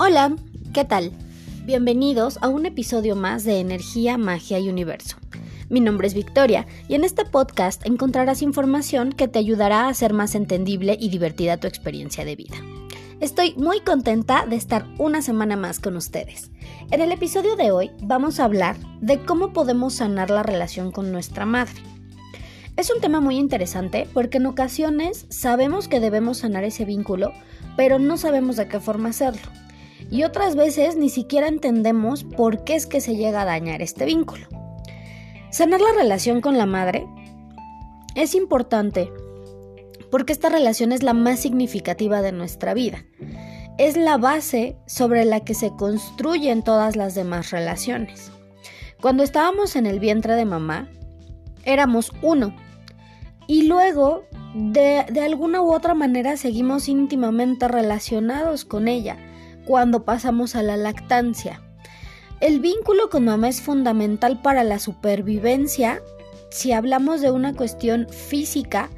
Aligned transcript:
Hola, 0.00 0.36
¿qué 0.72 0.84
tal? 0.84 1.10
Bienvenidos 1.64 2.38
a 2.40 2.46
un 2.46 2.66
episodio 2.66 3.16
más 3.16 3.42
de 3.42 3.58
Energía, 3.58 4.16
Magia 4.16 4.60
y 4.60 4.68
Universo. 4.68 5.16
Mi 5.70 5.80
nombre 5.80 6.06
es 6.06 6.14
Victoria 6.14 6.68
y 6.86 6.94
en 6.94 7.02
este 7.02 7.24
podcast 7.24 7.84
encontrarás 7.84 8.40
información 8.40 9.12
que 9.12 9.26
te 9.26 9.40
ayudará 9.40 9.82
a 9.82 9.88
hacer 9.88 10.12
más 10.14 10.36
entendible 10.36 10.96
y 11.00 11.08
divertida 11.08 11.56
tu 11.56 11.66
experiencia 11.66 12.24
de 12.24 12.36
vida. 12.36 12.54
Estoy 13.18 13.54
muy 13.56 13.80
contenta 13.80 14.46
de 14.46 14.54
estar 14.54 14.86
una 14.98 15.20
semana 15.20 15.56
más 15.56 15.80
con 15.80 15.96
ustedes. 15.96 16.52
En 16.92 17.00
el 17.00 17.10
episodio 17.10 17.56
de 17.56 17.72
hoy 17.72 17.90
vamos 18.00 18.38
a 18.38 18.44
hablar 18.44 18.76
de 19.00 19.18
cómo 19.24 19.52
podemos 19.52 19.94
sanar 19.94 20.30
la 20.30 20.44
relación 20.44 20.92
con 20.92 21.10
nuestra 21.10 21.44
madre. 21.44 21.82
Es 22.76 22.88
un 22.94 23.00
tema 23.00 23.20
muy 23.20 23.36
interesante 23.36 24.06
porque 24.14 24.38
en 24.38 24.46
ocasiones 24.46 25.26
sabemos 25.28 25.88
que 25.88 25.98
debemos 25.98 26.38
sanar 26.38 26.62
ese 26.62 26.84
vínculo, 26.84 27.32
pero 27.76 27.98
no 27.98 28.16
sabemos 28.16 28.54
de 28.54 28.68
qué 28.68 28.78
forma 28.78 29.08
hacerlo. 29.08 29.42
Y 30.10 30.22
otras 30.24 30.56
veces 30.56 30.96
ni 30.96 31.08
siquiera 31.08 31.48
entendemos 31.48 32.24
por 32.24 32.64
qué 32.64 32.74
es 32.74 32.86
que 32.86 33.00
se 33.00 33.16
llega 33.16 33.42
a 33.42 33.46
dañar 33.46 33.82
este 33.82 34.04
vínculo. 34.04 34.46
Sanar 35.50 35.80
la 35.80 35.92
relación 35.92 36.40
con 36.40 36.58
la 36.58 36.66
madre 36.66 37.06
es 38.14 38.34
importante 38.34 39.10
porque 40.10 40.32
esta 40.32 40.48
relación 40.48 40.92
es 40.92 41.02
la 41.02 41.14
más 41.14 41.40
significativa 41.40 42.22
de 42.22 42.32
nuestra 42.32 42.74
vida. 42.74 43.04
Es 43.78 43.96
la 43.96 44.16
base 44.16 44.76
sobre 44.86 45.24
la 45.24 45.40
que 45.40 45.54
se 45.54 45.70
construyen 45.70 46.62
todas 46.62 46.96
las 46.96 47.14
demás 47.14 47.50
relaciones. 47.50 48.32
Cuando 49.00 49.22
estábamos 49.22 49.76
en 49.76 49.86
el 49.86 50.00
vientre 50.00 50.34
de 50.34 50.44
mamá, 50.44 50.88
éramos 51.64 52.12
uno 52.22 52.54
y 53.46 53.62
luego, 53.62 54.24
de, 54.54 55.06
alguna 55.22 55.62
u 55.62 55.72
otra 55.72 55.94
manera, 55.94 56.36
seguimos 56.36 56.88
íntimamente 56.88 57.66
relacionados 57.66 58.64
con 58.66 58.88
ella 58.88 59.16
cuando 59.68 60.06
pasamos 60.06 60.56
a 60.56 60.62
la 60.62 60.78
lactancia. 60.78 61.60
El 62.40 62.58
vínculo 62.58 63.10
con 63.10 63.26
mamá 63.26 63.50
es 63.50 63.60
fundamental 63.60 64.40
para 64.40 64.64
la 64.64 64.78
supervivencia 64.78 66.00
si 66.50 66.72
hablamos 66.72 67.20
de 67.20 67.30
una 67.30 67.54
cuestión 67.54 68.08
física, 68.08 68.88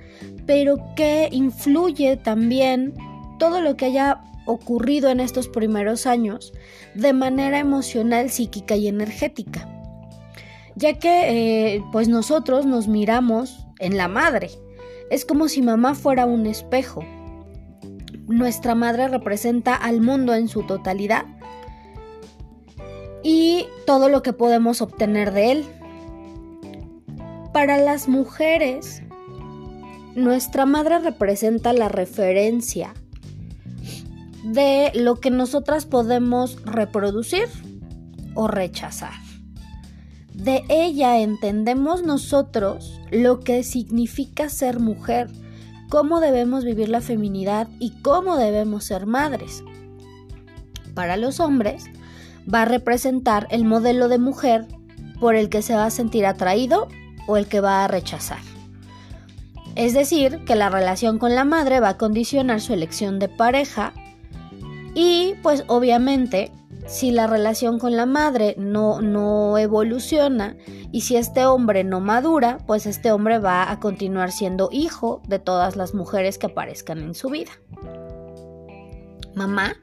pero 0.46 0.76
que 0.94 1.28
influye 1.32 2.16
también 2.16 2.94
todo 3.40 3.60
lo 3.60 3.76
que 3.76 3.86
haya 3.86 4.20
ocurrido 4.46 5.10
en 5.10 5.18
estos 5.18 5.48
primeros 5.48 6.06
años 6.06 6.52
de 6.94 7.14
manera 7.14 7.58
emocional, 7.58 8.30
psíquica 8.30 8.76
y 8.76 8.86
energética. 8.86 9.68
Ya 10.76 11.00
que 11.00 11.74
eh, 11.74 11.82
pues 11.90 12.06
nosotros 12.06 12.64
nos 12.64 12.86
miramos 12.86 13.66
en 13.80 13.96
la 13.96 14.06
madre. 14.06 14.50
Es 15.10 15.24
como 15.24 15.48
si 15.48 15.62
mamá 15.62 15.96
fuera 15.96 16.26
un 16.26 16.46
espejo. 16.46 17.04
Nuestra 18.30 18.76
madre 18.76 19.08
representa 19.08 19.74
al 19.74 20.00
mundo 20.00 20.34
en 20.34 20.46
su 20.46 20.62
totalidad 20.62 21.26
y 23.24 23.66
todo 23.86 24.08
lo 24.08 24.22
que 24.22 24.32
podemos 24.32 24.82
obtener 24.82 25.32
de 25.32 25.50
él. 25.50 25.64
Para 27.52 27.76
las 27.78 28.06
mujeres, 28.06 29.02
nuestra 30.14 30.64
madre 30.64 31.00
representa 31.00 31.72
la 31.72 31.88
referencia 31.88 32.94
de 34.44 34.92
lo 34.94 35.16
que 35.16 35.32
nosotras 35.32 35.84
podemos 35.84 36.62
reproducir 36.62 37.48
o 38.36 38.46
rechazar. 38.46 39.14
De 40.32 40.62
ella 40.68 41.18
entendemos 41.18 42.04
nosotros 42.04 43.00
lo 43.10 43.40
que 43.40 43.64
significa 43.64 44.48
ser 44.48 44.78
mujer, 44.78 45.28
cómo 45.90 46.20
debemos 46.20 46.64
vivir 46.64 46.88
la 46.88 47.02
feminidad 47.02 47.68
y 47.78 47.90
cómo 48.00 48.36
debemos 48.36 48.84
ser 48.84 49.06
madres. 49.06 49.62
Para 50.94 51.16
los 51.16 51.40
hombres, 51.40 51.84
va 52.52 52.62
a 52.62 52.64
representar 52.64 53.46
el 53.50 53.64
modelo 53.64 54.08
de 54.08 54.18
mujer 54.18 54.66
por 55.18 55.34
el 55.34 55.50
que 55.50 55.62
se 55.62 55.74
va 55.74 55.86
a 55.86 55.90
sentir 55.90 56.24
atraído 56.24 56.88
o 57.26 57.36
el 57.36 57.46
que 57.46 57.60
va 57.60 57.84
a 57.84 57.88
rechazar. 57.88 58.38
Es 59.74 59.92
decir, 59.92 60.44
que 60.46 60.54
la 60.54 60.70
relación 60.70 61.18
con 61.18 61.34
la 61.34 61.44
madre 61.44 61.80
va 61.80 61.90
a 61.90 61.98
condicionar 61.98 62.60
su 62.60 62.72
elección 62.72 63.18
de 63.18 63.28
pareja 63.28 63.92
y 64.94 65.34
pues 65.42 65.64
obviamente 65.66 66.52
si 66.90 67.12
la 67.12 67.28
relación 67.28 67.78
con 67.78 67.94
la 67.94 68.04
madre 68.04 68.56
no, 68.58 69.00
no 69.00 69.56
evoluciona 69.58 70.56
y 70.90 71.02
si 71.02 71.14
este 71.14 71.46
hombre 71.46 71.84
no 71.84 72.00
madura, 72.00 72.58
pues 72.66 72.84
este 72.84 73.12
hombre 73.12 73.38
va 73.38 73.70
a 73.70 73.78
continuar 73.78 74.32
siendo 74.32 74.68
hijo 74.72 75.22
de 75.28 75.38
todas 75.38 75.76
las 75.76 75.94
mujeres 75.94 76.36
que 76.36 76.46
aparezcan 76.46 76.98
en 76.98 77.14
su 77.14 77.30
vida. 77.30 77.52
Mamá 79.36 79.76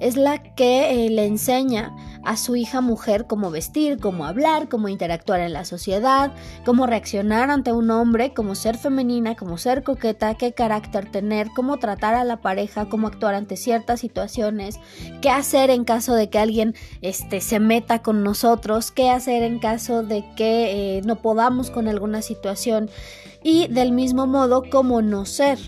es 0.00 0.16
la 0.16 0.38
que 0.42 1.06
eh, 1.06 1.10
le 1.10 1.26
enseña 1.26 1.94
a 2.26 2.36
su 2.36 2.56
hija 2.56 2.80
mujer 2.80 3.26
cómo 3.26 3.50
vestir, 3.50 3.98
cómo 3.98 4.26
hablar, 4.26 4.68
cómo 4.68 4.88
interactuar 4.88 5.40
en 5.40 5.52
la 5.52 5.64
sociedad, 5.64 6.32
cómo 6.64 6.86
reaccionar 6.86 7.50
ante 7.50 7.72
un 7.72 7.90
hombre, 7.90 8.34
cómo 8.34 8.56
ser 8.56 8.76
femenina, 8.76 9.36
cómo 9.36 9.58
ser 9.58 9.84
coqueta, 9.84 10.34
qué 10.34 10.52
carácter 10.52 11.10
tener, 11.10 11.48
cómo 11.54 11.78
tratar 11.78 12.16
a 12.16 12.24
la 12.24 12.38
pareja, 12.38 12.88
cómo 12.88 13.06
actuar 13.06 13.36
ante 13.36 13.56
ciertas 13.56 14.00
situaciones, 14.00 14.80
qué 15.22 15.30
hacer 15.30 15.70
en 15.70 15.84
caso 15.84 16.14
de 16.14 16.28
que 16.28 16.40
alguien 16.40 16.74
este, 17.00 17.40
se 17.40 17.60
meta 17.60 18.02
con 18.02 18.24
nosotros, 18.24 18.90
qué 18.90 19.08
hacer 19.08 19.44
en 19.44 19.60
caso 19.60 20.02
de 20.02 20.24
que 20.34 20.98
eh, 20.98 21.02
no 21.04 21.16
podamos 21.22 21.70
con 21.70 21.86
alguna 21.86 22.22
situación. 22.22 22.90
Y 23.44 23.68
del 23.68 23.92
mismo 23.92 24.26
modo 24.26 24.64
cómo 24.68 25.00
no 25.00 25.24
ser. 25.26 25.58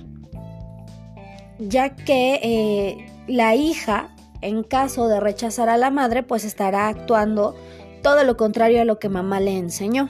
Ya 1.60 1.94
que 1.94 2.40
eh, 2.42 3.06
la 3.28 3.54
hija 3.54 4.16
en 4.40 4.62
caso 4.62 5.08
de 5.08 5.20
rechazar 5.20 5.68
a 5.68 5.76
la 5.76 5.90
madre, 5.90 6.22
pues 6.22 6.44
estará 6.44 6.88
actuando 6.88 7.54
todo 8.02 8.24
lo 8.24 8.36
contrario 8.36 8.80
a 8.80 8.84
lo 8.84 8.98
que 8.98 9.08
mamá 9.08 9.40
le 9.40 9.56
enseñó. 9.56 10.08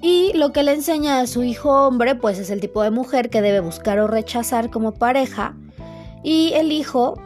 Y 0.00 0.32
lo 0.34 0.52
que 0.52 0.64
le 0.64 0.72
enseña 0.72 1.20
a 1.20 1.26
su 1.26 1.44
hijo 1.44 1.86
hombre, 1.86 2.16
pues 2.16 2.38
es 2.38 2.50
el 2.50 2.60
tipo 2.60 2.82
de 2.82 2.90
mujer 2.90 3.30
que 3.30 3.40
debe 3.40 3.60
buscar 3.60 4.00
o 4.00 4.08
rechazar 4.08 4.70
como 4.70 4.92
pareja. 4.92 5.54
Y 6.24 6.52
el 6.54 6.72
hijo, 6.72 7.20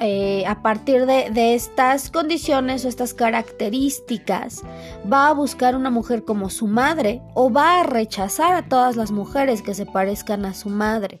eh, 0.00 0.44
a 0.46 0.60
partir 0.60 1.06
de, 1.06 1.30
de 1.30 1.54
estas 1.54 2.10
condiciones 2.10 2.84
o 2.84 2.88
estas 2.88 3.14
características, 3.14 4.62
va 5.10 5.28
a 5.28 5.34
buscar 5.34 5.76
una 5.76 5.90
mujer 5.90 6.24
como 6.24 6.50
su 6.50 6.66
madre 6.66 7.22
o 7.34 7.52
va 7.52 7.80
a 7.80 7.84
rechazar 7.84 8.54
a 8.54 8.68
todas 8.68 8.96
las 8.96 9.12
mujeres 9.12 9.62
que 9.62 9.74
se 9.74 9.86
parezcan 9.86 10.44
a 10.46 10.54
su 10.54 10.68
madre 10.68 11.20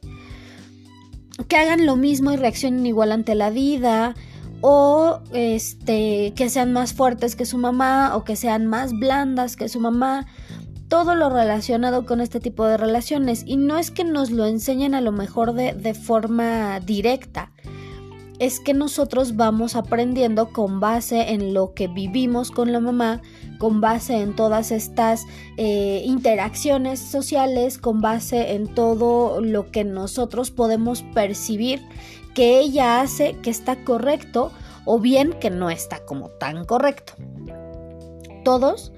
que 1.48 1.56
hagan 1.56 1.86
lo 1.86 1.96
mismo 1.96 2.32
y 2.32 2.36
reaccionen 2.36 2.86
igual 2.86 3.12
ante 3.12 3.34
la 3.34 3.50
vida 3.50 4.14
o 4.60 5.20
este 5.32 6.32
que 6.34 6.48
sean 6.48 6.72
más 6.72 6.94
fuertes 6.94 7.36
que 7.36 7.44
su 7.44 7.58
mamá 7.58 8.16
o 8.16 8.24
que 8.24 8.36
sean 8.36 8.66
más 8.66 8.92
blandas 8.92 9.56
que 9.56 9.68
su 9.68 9.80
mamá. 9.80 10.26
Todo 10.88 11.14
lo 11.14 11.30
relacionado 11.30 12.06
con 12.06 12.20
este 12.20 12.38
tipo 12.38 12.64
de 12.64 12.76
relaciones. 12.76 13.42
Y 13.44 13.56
no 13.56 13.76
es 13.76 13.90
que 13.90 14.04
nos 14.04 14.30
lo 14.30 14.46
enseñen 14.46 14.94
a 14.94 15.00
lo 15.00 15.10
mejor 15.10 15.52
de, 15.52 15.72
de 15.72 15.94
forma 15.94 16.78
directa 16.78 17.50
es 18.38 18.60
que 18.60 18.74
nosotros 18.74 19.36
vamos 19.36 19.76
aprendiendo 19.76 20.52
con 20.52 20.80
base 20.80 21.32
en 21.32 21.54
lo 21.54 21.72
que 21.74 21.88
vivimos 21.88 22.50
con 22.50 22.72
la 22.72 22.80
mamá, 22.80 23.22
con 23.58 23.80
base 23.80 24.20
en 24.20 24.36
todas 24.36 24.70
estas 24.70 25.24
eh, 25.56 26.02
interacciones 26.04 27.00
sociales, 27.00 27.78
con 27.78 28.00
base 28.00 28.54
en 28.54 28.66
todo 28.66 29.40
lo 29.40 29.70
que 29.70 29.84
nosotros 29.84 30.50
podemos 30.50 31.02
percibir 31.14 31.82
que 32.34 32.60
ella 32.60 33.00
hace 33.00 33.36
que 33.42 33.50
está 33.50 33.82
correcto 33.84 34.52
o 34.84 35.00
bien 35.00 35.32
que 35.40 35.50
no 35.50 35.70
está 35.70 36.04
como 36.04 36.28
tan 36.28 36.64
correcto. 36.64 37.14
Todos 38.44 38.92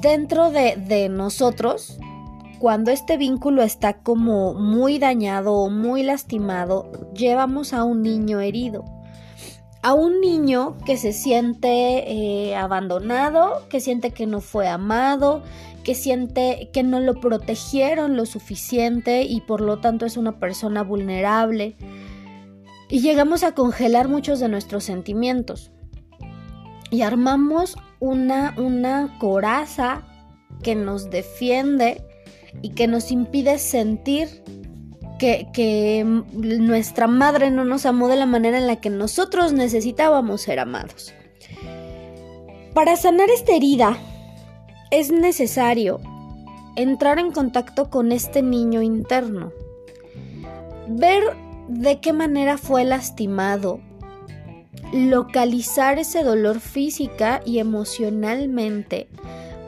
dentro 0.00 0.50
de, 0.50 0.76
de 0.76 1.08
nosotros 1.08 1.98
cuando 2.58 2.90
este 2.90 3.16
vínculo 3.16 3.62
está 3.62 4.02
como 4.02 4.54
muy 4.54 4.98
dañado 4.98 5.54
o 5.54 5.70
muy 5.70 6.02
lastimado, 6.02 6.90
llevamos 7.14 7.72
a 7.72 7.84
un 7.84 8.02
niño 8.02 8.40
herido. 8.40 8.84
A 9.82 9.94
un 9.94 10.20
niño 10.20 10.76
que 10.84 10.96
se 10.96 11.12
siente 11.12 12.12
eh, 12.48 12.56
abandonado, 12.56 13.66
que 13.68 13.80
siente 13.80 14.10
que 14.10 14.26
no 14.26 14.40
fue 14.40 14.66
amado, 14.66 15.42
que 15.84 15.94
siente 15.94 16.70
que 16.72 16.82
no 16.82 16.98
lo 16.98 17.20
protegieron 17.20 18.16
lo 18.16 18.26
suficiente 18.26 19.22
y 19.22 19.40
por 19.40 19.60
lo 19.60 19.78
tanto 19.78 20.04
es 20.04 20.16
una 20.16 20.40
persona 20.40 20.82
vulnerable. 20.82 21.76
Y 22.90 23.00
llegamos 23.00 23.44
a 23.44 23.54
congelar 23.54 24.08
muchos 24.08 24.40
de 24.40 24.48
nuestros 24.48 24.84
sentimientos. 24.84 25.70
Y 26.90 27.02
armamos 27.02 27.76
una, 28.00 28.54
una 28.58 29.16
coraza 29.18 30.02
que 30.62 30.74
nos 30.74 31.10
defiende 31.10 32.07
y 32.62 32.70
que 32.70 32.86
nos 32.86 33.10
impide 33.10 33.58
sentir 33.58 34.28
que, 35.18 36.04
nuestra 36.32 37.06
madre 37.06 37.50
no 37.50 37.64
nos 37.64 37.86
amó 37.86 38.08
de 38.08 38.16
la 38.16 38.26
manera 38.26 38.58
en 38.58 38.66
la 38.66 38.76
que 38.76 38.90
nosotros 38.90 39.52
necesitábamos 39.52 40.42
ser 40.42 40.60
amados. 40.60 41.12
Para 42.74 42.96
sanar 42.96 43.28
esta 43.30 43.54
herida 43.54 43.98
es 44.90 45.10
necesario 45.10 46.00
entrar 46.76 47.18
en 47.18 47.32
contacto 47.32 47.90
con 47.90 48.12
este 48.12 48.42
niño 48.42 48.82
interno, 48.82 49.52
ver 50.86 51.24
de 51.68 52.00
qué 52.00 52.12
manera 52.12 52.56
fue 52.56 52.84
lastimado, 52.84 53.80
localizar 54.92 55.98
ese 55.98 56.22
dolor 56.22 56.60
física 56.60 57.40
y 57.44 57.58
emocionalmente 57.58 59.08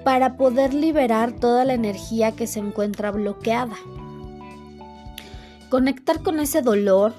para 0.05 0.37
poder 0.37 0.75
liberar 0.75 1.33
toda 1.33 1.65
la 1.65 1.75
energía 1.75 2.33
que 2.33 2.47
se 2.47 2.61
encuentra 2.61 3.11
bloqueada. 3.11 3.77
Conectar 5.69 6.23
con 6.23 6.41
ese 6.41 6.63
dolor, 6.63 7.13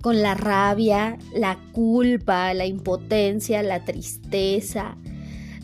con 0.00 0.22
la 0.22 0.34
rabia, 0.34 1.18
la 1.34 1.58
culpa, 1.72 2.54
la 2.54 2.66
impotencia, 2.66 3.62
la 3.62 3.84
tristeza, 3.84 4.96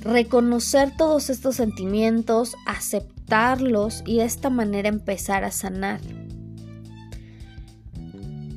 reconocer 0.00 0.92
todos 0.96 1.30
estos 1.30 1.56
sentimientos, 1.56 2.54
aceptarlos 2.66 4.02
y 4.06 4.18
de 4.18 4.24
esta 4.24 4.50
manera 4.50 4.88
empezar 4.88 5.44
a 5.44 5.50
sanar. 5.50 6.00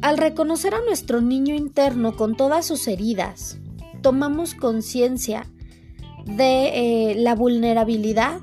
Al 0.01 0.17
reconocer 0.17 0.73
a 0.73 0.81
nuestro 0.81 1.21
niño 1.21 1.55
interno 1.55 2.15
con 2.15 2.35
todas 2.35 2.65
sus 2.65 2.87
heridas, 2.87 3.57
tomamos 4.01 4.55
conciencia 4.55 5.45
de 6.25 7.11
eh, 7.11 7.15
la 7.15 7.35
vulnerabilidad 7.35 8.39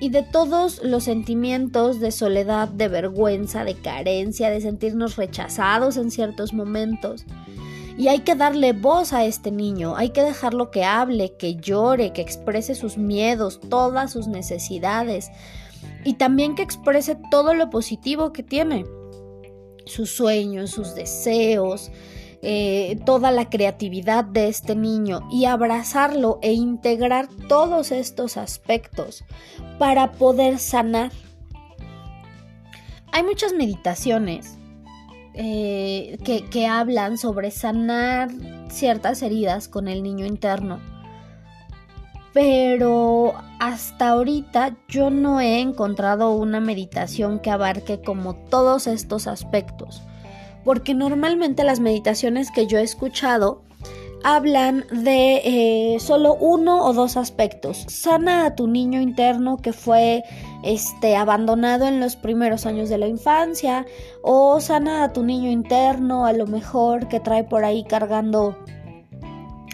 y 0.00 0.10
de 0.10 0.22
todos 0.22 0.82
los 0.82 1.04
sentimientos 1.04 2.00
de 2.00 2.12
soledad, 2.12 2.68
de 2.68 2.88
vergüenza, 2.88 3.64
de 3.64 3.74
carencia, 3.74 4.50
de 4.50 4.60
sentirnos 4.60 5.16
rechazados 5.16 5.96
en 5.96 6.10
ciertos 6.10 6.52
momentos. 6.52 7.24
Y 7.96 8.06
hay 8.06 8.20
que 8.20 8.36
darle 8.36 8.74
voz 8.74 9.12
a 9.12 9.24
este 9.24 9.50
niño, 9.50 9.96
hay 9.96 10.10
que 10.10 10.22
dejarlo 10.22 10.70
que 10.70 10.84
hable, 10.84 11.34
que 11.36 11.56
llore, 11.56 12.12
que 12.12 12.22
exprese 12.22 12.76
sus 12.76 12.96
miedos, 12.96 13.58
todas 13.68 14.12
sus 14.12 14.28
necesidades 14.28 15.32
y 16.04 16.14
también 16.14 16.54
que 16.54 16.62
exprese 16.62 17.16
todo 17.30 17.54
lo 17.54 17.70
positivo 17.70 18.32
que 18.32 18.44
tiene 18.44 18.86
sus 19.84 20.10
sueños, 20.10 20.70
sus 20.70 20.94
deseos, 20.94 21.90
eh, 22.42 22.98
toda 23.04 23.30
la 23.30 23.50
creatividad 23.50 24.24
de 24.24 24.48
este 24.48 24.76
niño 24.76 25.20
y 25.30 25.44
abrazarlo 25.46 26.38
e 26.42 26.52
integrar 26.52 27.28
todos 27.48 27.92
estos 27.92 28.36
aspectos 28.36 29.24
para 29.78 30.12
poder 30.12 30.58
sanar. 30.58 31.12
Hay 33.12 33.22
muchas 33.22 33.52
meditaciones 33.52 34.58
eh, 35.34 36.18
que, 36.24 36.44
que 36.44 36.66
hablan 36.66 37.18
sobre 37.18 37.50
sanar 37.50 38.30
ciertas 38.70 39.22
heridas 39.22 39.68
con 39.68 39.88
el 39.88 40.02
niño 40.02 40.26
interno 40.26 40.80
pero 42.38 43.34
hasta 43.58 44.10
ahorita 44.10 44.76
yo 44.86 45.10
no 45.10 45.40
he 45.40 45.60
encontrado 45.60 46.30
una 46.30 46.60
meditación 46.60 47.40
que 47.40 47.50
abarque 47.50 48.00
como 48.00 48.36
todos 48.36 48.86
estos 48.86 49.26
aspectos, 49.26 50.02
porque 50.68 50.92
normalmente 50.92 51.64
las 51.64 51.80
meditaciones 51.80 52.50
que 52.50 52.66
yo 52.66 52.76
he 52.76 52.82
escuchado 52.82 53.62
hablan 54.22 54.84
de 54.90 55.40
eh, 55.42 55.98
solo 55.98 56.34
uno 56.34 56.84
o 56.84 56.92
dos 56.92 57.16
aspectos. 57.16 57.86
Sana 57.88 58.44
a 58.44 58.54
tu 58.54 58.66
niño 58.66 59.00
interno 59.00 59.56
que 59.56 59.72
fue 59.72 60.24
este 60.62 61.16
abandonado 61.16 61.86
en 61.86 62.00
los 62.00 62.16
primeros 62.16 62.66
años 62.66 62.90
de 62.90 62.98
la 62.98 63.06
infancia 63.06 63.86
o 64.22 64.60
sana 64.60 65.04
a 65.04 65.14
tu 65.14 65.22
niño 65.22 65.50
interno 65.50 66.26
a 66.26 66.34
lo 66.34 66.46
mejor 66.46 67.08
que 67.08 67.18
trae 67.18 67.44
por 67.44 67.64
ahí 67.64 67.82
cargando 67.84 68.54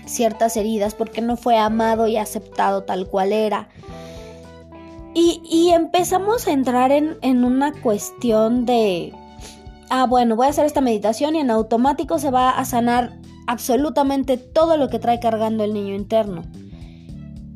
ciertas 0.07 0.57
heridas 0.57 0.95
porque 0.95 1.23
no 1.23 1.37
fue 1.37 1.59
amado 1.59 2.07
y 2.07 2.19
aceptado 2.19 2.85
tal 2.85 3.09
cual 3.09 3.33
era. 3.33 3.69
Y, 5.13 5.71
empezamos 5.71 6.47
a 6.47 6.53
entrar 6.53 6.93
en, 6.93 7.17
en 7.21 7.45
una 7.45 7.73
cuestión 7.73 8.65
de, 8.65 9.13
ah, 9.91 10.07
bueno, 10.07 10.37
voy 10.37 10.47
a 10.47 10.51
hacer 10.51 10.67
esta 10.67 10.81
meditación 10.81 11.37
y 11.37 11.41
en 11.41 11.51
automático 11.51 12.19
se 12.19 12.31
va 12.31 12.51
a 12.51 12.65
sanar 12.65 13.19
absolutamente 13.47 14.37
todo 14.37 14.77
lo 14.77 14.89
que 14.89 14.99
trae 14.99 15.21
cargando 15.21 15.65
el 15.65 15.75
niño 15.75 15.95
interno. 15.95 16.43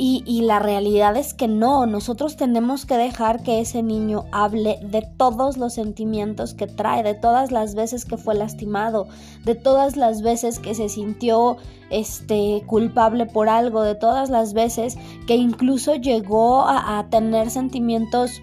Y, 0.01 0.43
la 0.43 0.61
realidad 0.61 1.17
es 1.17 1.35
que 1.35 1.49
no, 1.49 1.85
nosotros 1.85 2.37
tenemos 2.37 2.87
que 2.87 2.97
dejar 2.97 3.43
que 3.43 3.59
ese 3.59 3.83
niño 3.83 4.27
hable 4.31 4.79
de 4.81 5.03
todos 5.03 5.57
los 5.57 5.75
sentimientos 5.75 6.55
que 6.55 6.69
trae, 6.69 7.03
de 7.03 7.15
todas 7.15 7.51
las 7.51 7.75
veces 7.75 8.05
que 8.05 8.17
fue 8.17 8.37
lastimado, 8.37 9.09
de 9.45 9.57
todas 9.57 9.97
las 9.97 10.23
veces 10.23 10.61
que 10.61 10.77
se 10.77 10.89
sintió 10.89 11.57
este 11.91 12.63
culpable 12.69 13.27
por 13.27 13.49
algo, 13.49 13.83
de 13.83 13.97
todas 13.97 14.31
las 14.31 14.53
veces 14.53 14.97
que 15.27 15.35
incluso 15.35 15.97
llegó 15.97 16.63
a, 16.63 17.01
a 17.01 17.11
tener 17.11 17.51
sentimientos 17.51 18.41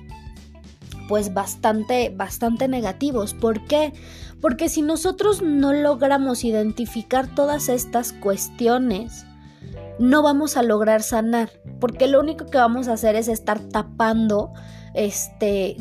pues 1.07 1.33
bastante 1.33 2.09
bastante 2.09 2.67
negativos. 2.67 3.33
¿Por 3.33 3.65
qué? 3.65 3.93
Porque 4.41 4.69
si 4.69 4.81
nosotros 4.81 5.41
no 5.41 5.73
logramos 5.73 6.43
identificar 6.43 7.33
todas 7.33 7.69
estas 7.69 8.13
cuestiones, 8.13 9.25
no 9.99 10.21
vamos 10.21 10.57
a 10.57 10.63
lograr 10.63 11.01
sanar, 11.01 11.49
porque 11.79 12.07
lo 12.07 12.19
único 12.19 12.45
que 12.45 12.57
vamos 12.57 12.87
a 12.87 12.93
hacer 12.93 13.15
es 13.15 13.27
estar 13.27 13.59
tapando 13.59 14.51
este 14.93 15.77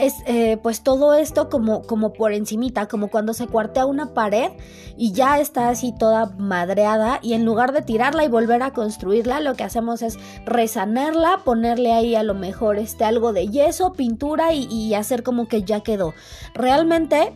es 0.00 0.14
eh, 0.26 0.58
pues 0.62 0.82
todo 0.82 1.14
esto 1.14 1.48
como, 1.48 1.82
como 1.82 2.12
por 2.12 2.32
encimita, 2.32 2.86
como 2.86 3.08
cuando 3.08 3.34
se 3.34 3.46
cuartea 3.46 3.86
una 3.86 4.14
pared 4.14 4.50
y 4.96 5.12
ya 5.12 5.38
está 5.38 5.68
así 5.68 5.92
toda 5.96 6.26
madreada 6.38 7.20
y 7.22 7.34
en 7.34 7.44
lugar 7.44 7.72
de 7.72 7.82
tirarla 7.82 8.24
y 8.24 8.28
volver 8.28 8.62
a 8.62 8.72
construirla, 8.72 9.40
lo 9.40 9.54
que 9.54 9.64
hacemos 9.64 10.02
es 10.02 10.18
resanarla, 10.44 11.42
ponerle 11.44 11.92
ahí 11.92 12.14
a 12.14 12.22
lo 12.22 12.34
mejor 12.34 12.78
este 12.78 13.04
algo 13.04 13.32
de 13.32 13.48
yeso, 13.48 13.92
pintura 13.92 14.52
y, 14.52 14.66
y 14.70 14.94
hacer 14.94 15.22
como 15.22 15.48
que 15.48 15.62
ya 15.62 15.80
quedó. 15.80 16.14
Realmente 16.54 17.32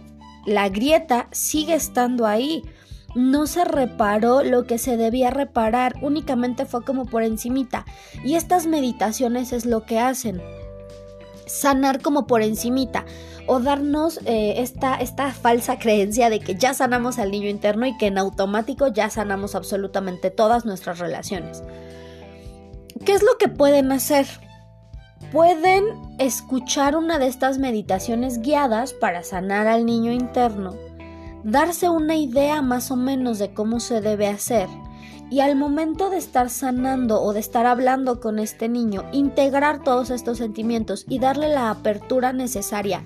la 0.46 0.69
grieta 0.69 1.28
sigue 1.32 1.75
estando 1.75 2.26
ahí 2.26 2.62
no 3.14 3.46
se 3.46 3.64
reparó 3.64 4.43
lo 4.43 4.66
que 4.66 4.78
se 4.78 4.96
debía 4.96 5.31
reparar, 5.31 5.94
únicamente 6.02 6.66
fue 6.66 6.84
como 6.84 7.06
por 7.06 7.22
encimita. 7.22 7.84
Y 8.25 8.34
estas 8.34 8.66
meditaciones 8.66 9.52
es 9.52 9.66
lo 9.66 9.84
que 9.84 10.00
hacen. 10.00 10.43
Sanar 11.46 12.00
como 12.00 12.26
por 12.26 12.43
encimita 12.43 13.05
o 13.46 13.61
darnos 13.61 14.20
eh, 14.25 14.55
esta, 14.58 14.94
esta 14.96 15.32
falsa 15.32 15.79
creencia 15.79 16.31
de 16.31 16.41
que 16.41 16.55
ya 16.55 16.75
sanamos 16.75 17.19
al 17.19 17.31
niño 17.31 17.49
interno 17.49 17.87
y 17.87 17.96
que 17.96 18.06
en 18.06 18.19
automático 18.19 18.88
ya 18.88 19.11
sanamos 19.11 19.55
absolutamente 19.55 20.31
todas 20.31 20.64
nuestras 20.64 20.99
relaciones. 20.99 21.62
¿Qué 23.05 23.12
es 23.12 23.23
lo 23.23 23.37
que 23.38 23.49
pueden 23.49 23.93
hacer? 23.93 24.26
Pueden 25.32 25.85
escuchar 26.19 26.96
una 26.96 27.19
de 27.19 27.26
estas 27.26 27.58
meditaciones 27.58 28.40
guiadas 28.40 28.93
para 28.93 29.23
sanar 29.25 29.66
al 29.66 29.85
niño 29.85 30.12
interno 30.12 30.75
darse 31.45 31.90
una 31.90 32.16
idea 32.16 32.62
más 32.62 32.90
o 32.90 32.97
menos 32.97 33.38
de 33.38 33.52
cómo 33.52 33.78
se 33.78 34.00
debe 34.00 34.26
hacer 34.26 34.66
y 35.31 35.40
al 35.40 35.57
momento 35.57 36.11
de 36.11 36.19
estar 36.19 36.50
sanando 36.50 37.21
o 37.23 37.33
de 37.33 37.40
estar 37.40 37.66
hablando 37.66 38.21
con 38.21 38.38
este 38.38 38.69
niño, 38.69 39.04
integrar 39.12 39.83
todos 39.83 40.11
estos 40.11 40.38
sentimientos 40.38 41.04
y 41.09 41.19
darle 41.19 41.49
la 41.49 41.71
apertura 41.71 42.33
necesaria 42.33 43.04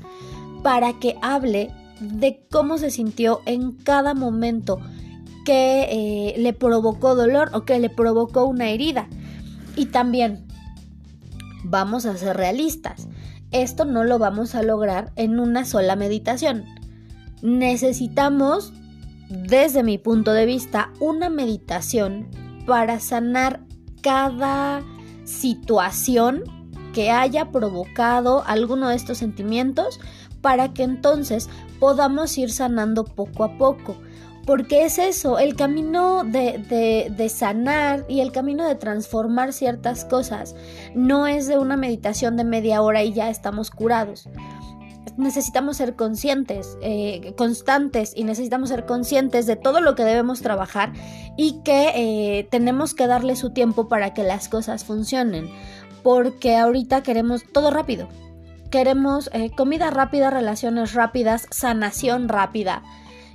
para 0.63 0.99
que 0.99 1.17
hable 1.23 1.71
de 2.01 2.47
cómo 2.51 2.79
se 2.79 2.91
sintió 2.91 3.41
en 3.47 3.73
cada 3.73 4.15
momento 4.15 4.79
que 5.45 5.89
eh, 5.91 6.35
le 6.39 6.53
provocó 6.53 7.15
dolor 7.15 7.51
o 7.55 7.63
que 7.63 7.79
le 7.79 7.91
provocó 7.91 8.45
una 8.45 8.71
herida. 8.71 9.09
Y 9.77 9.87
también, 9.87 10.47
vamos 11.65 12.05
a 12.05 12.17
ser 12.17 12.37
realistas, 12.37 13.09
esto 13.51 13.85
no 13.85 14.05
lo 14.05 14.19
vamos 14.19 14.55
a 14.55 14.63
lograr 14.63 15.13
en 15.17 15.41
una 15.41 15.65
sola 15.65 15.97
meditación 15.97 16.65
necesitamos, 17.43 18.73
desde 19.29 19.83
mi 19.83 19.99
punto 19.99 20.33
de 20.33 20.47
vista, 20.47 20.91
una 21.01 21.29
meditación 21.29 22.29
para 22.67 23.01
sanar 23.01 23.61
cada 24.03 24.83
situación 25.25 26.45
que 26.95 27.11
haya 27.11 27.51
provocado 27.51 28.43
alguno 28.47 28.89
de 28.89 28.97
estos 28.97 29.19
sentimientos 29.19 30.01
para 30.41 30.73
que 30.73 30.83
entonces 30.83 31.49
podamos 31.79 32.37
ir 32.39 32.51
sanando 32.51 33.05
poco 33.05 33.45
a 33.45 33.59
poco. 33.59 33.97
Porque 34.47 34.87
es 34.87 34.99
eso, 34.99 35.39
el 35.39 35.57
camino 35.57 36.25
de, 36.25 37.11
de, 37.15 37.29
sanar 37.29 38.07
y 38.09 38.21
el 38.21 38.33
camino 38.33 38.67
de 38.67 38.77
transformar 38.77 39.53
ciertas 39.53 40.07
cosas 40.07 40.57
no 40.95 41.27
es 41.27 41.49
de 41.49 41.59
una 41.59 41.77
meditación 41.77 42.39
de 42.39 42.45
media 42.45 42.81
hora 42.81 43.03
y 43.03 43.13
ya 43.13 43.29
estamos 43.29 43.71
curados 43.71 44.27
necesitamos 45.19 45.77
ser 45.77 45.97
conscientes, 45.97 46.79
eh, 46.81 47.35
constantes 47.37 48.13
y 48.15 48.25
necesitamos 48.25 48.71
ser 48.71 48.87
conscientes 48.87 49.47
de 49.47 49.57
todo 49.57 49.81
lo 49.81 49.95
que 49.95 50.05
debemos 50.05 50.41
trabajar 50.41 50.93
y 51.37 51.61
que 51.65 51.93
eh, 51.95 52.49
tenemos 52.51 52.95
que 52.95 53.09
darle 53.09 53.37
su 53.37 53.51
tiempo 53.51 53.89
para 53.89 54.15
que 54.15 54.23
las 54.23 54.49
cosas 54.49 54.85
funcionen. 54.85 55.51
Porque 56.03 56.57
ahorita 56.57 57.03
queremos 57.03 57.43
todo 57.53 57.71
rápido. 57.71 58.09
Queremos 58.71 59.29
eh, 59.33 59.51
comida 59.51 59.91
rápida, 59.91 60.31
relaciones 60.31 60.95
rápidas, 60.95 61.47
sanación 61.51 62.29
rápida. 62.29 62.83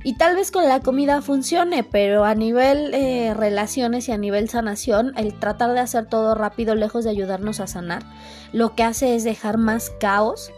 Y 0.05 0.17
tal 0.17 0.35
vez 0.35 0.51
con 0.51 0.67
la 0.67 0.79
comida 0.79 1.21
funcione, 1.21 1.83
pero 1.83 2.25
a 2.25 2.35
nivel 2.35 2.91
relaciones 3.37 4.09
y 4.09 4.11
a 4.11 4.17
nivel 4.17 4.49
sanación, 4.49 5.13
el 5.15 5.39
tratar 5.39 5.71
de 5.71 5.79
hacer 5.79 6.07
todo 6.07 6.35
rápido, 6.35 6.75
lejos 6.75 7.05
de 7.05 7.11
ayudarnos 7.11 7.61
a 7.61 7.67
sanar, 7.67 8.03
lo 8.51 8.75
que 8.75 8.83
hace 8.83 9.15
es 9.15 9.23
dejar 9.23 9.57
más 9.57 9.91
caos 10.01 10.51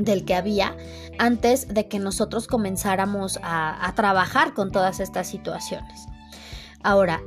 del 0.00 0.24
que 0.24 0.34
había 0.34 0.76
antes 1.18 1.68
de 1.68 1.88
que 1.88 1.98
nosotros 1.98 2.46
comenzáramos 2.46 3.38
a, 3.42 3.92
trabajar 3.94 4.54
con 4.54 4.72
todas 4.72 5.00
estas 5.00 5.28
situaciones. 5.28 6.06
Ahora, 6.82 7.20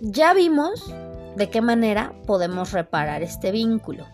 ya 0.00 0.32
vimos 0.34 0.92
de 1.36 1.50
qué 1.50 1.60
manera 1.60 2.14
podemos 2.26 2.72
reparar 2.72 3.22
este 3.22 3.52
vínculo, 3.52 4.06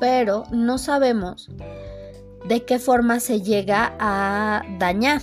pero 0.00 0.44
no 0.50 0.78
sabemos 0.78 1.48
de 2.46 2.64
qué 2.64 2.78
forma 2.78 3.20
se 3.20 3.40
llega 3.40 3.94
a 3.98 4.62
dañar. 4.78 5.22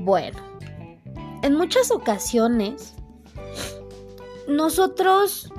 Bueno, 0.00 0.38
en 1.42 1.54
muchas 1.54 1.90
ocasiones 1.90 2.94
nosotros 4.48 5.50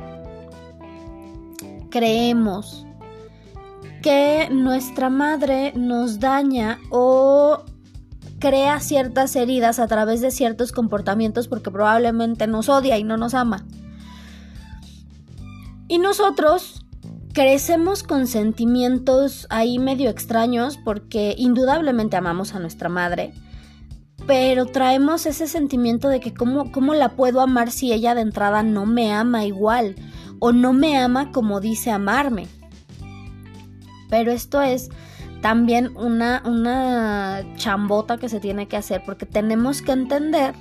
creemos 1.90 2.85
que 4.06 4.50
nuestra 4.52 5.10
madre 5.10 5.74
nos 5.76 6.20
daña 6.20 6.78
o 6.92 7.64
crea 8.38 8.80
ciertas 8.80 9.36
heridas 9.36 9.80
a 9.80 9.88
través 9.88 10.22
de 10.22 10.30
ciertos 10.30 10.72
comportamientos 10.72 11.48
porque 11.48 11.72
probablemente 11.72 12.46
nos 12.46 12.70
odia 12.70 13.00
y 13.00 13.04
no 13.04 13.18
nos 13.18 13.34
ama. 13.34 13.66
Y 15.88 15.98
nosotros 15.98 16.86
crecemos 17.34 18.04
con 18.04 18.28
sentimientos 18.28 19.48
ahí 19.50 19.80
medio 19.80 20.12
extraños 20.12 20.78
porque 20.86 21.34
indudablemente 21.36 22.16
amamos 22.16 22.54
a 22.54 22.60
nuestra 22.60 22.90
madre, 22.90 23.34
pero 24.28 24.68
traemos 24.68 25.26
ese 25.26 25.48
sentimiento 25.48 26.10
de 26.10 26.20
que 26.20 26.32
cómo, 26.32 26.72
cómo 26.72 26.94
la 26.94 27.16
puedo 27.16 27.42
amar 27.42 27.72
si 27.72 27.92
ella 27.92 28.14
de 28.14 28.22
entrada 28.22 28.62
no 28.62 28.86
me 28.86 29.12
ama 29.12 29.46
igual 29.46 29.96
o 30.38 30.52
no 30.52 30.74
me 30.74 30.96
ama 30.96 31.32
como 31.32 31.60
dice 31.60 31.90
amarme. 31.90 32.48
Pero 34.10 34.32
esto 34.32 34.62
es 34.62 34.90
también 35.42 35.96
una, 35.96 36.42
una 36.46 37.44
chambota 37.56 38.18
que 38.18 38.30
se 38.30 38.40
tiene 38.40 38.68
que 38.68 38.78
hacer 38.78 39.04
porque 39.06 39.26
tenemos 39.26 39.82
que 39.82 39.92
entender 39.92 40.56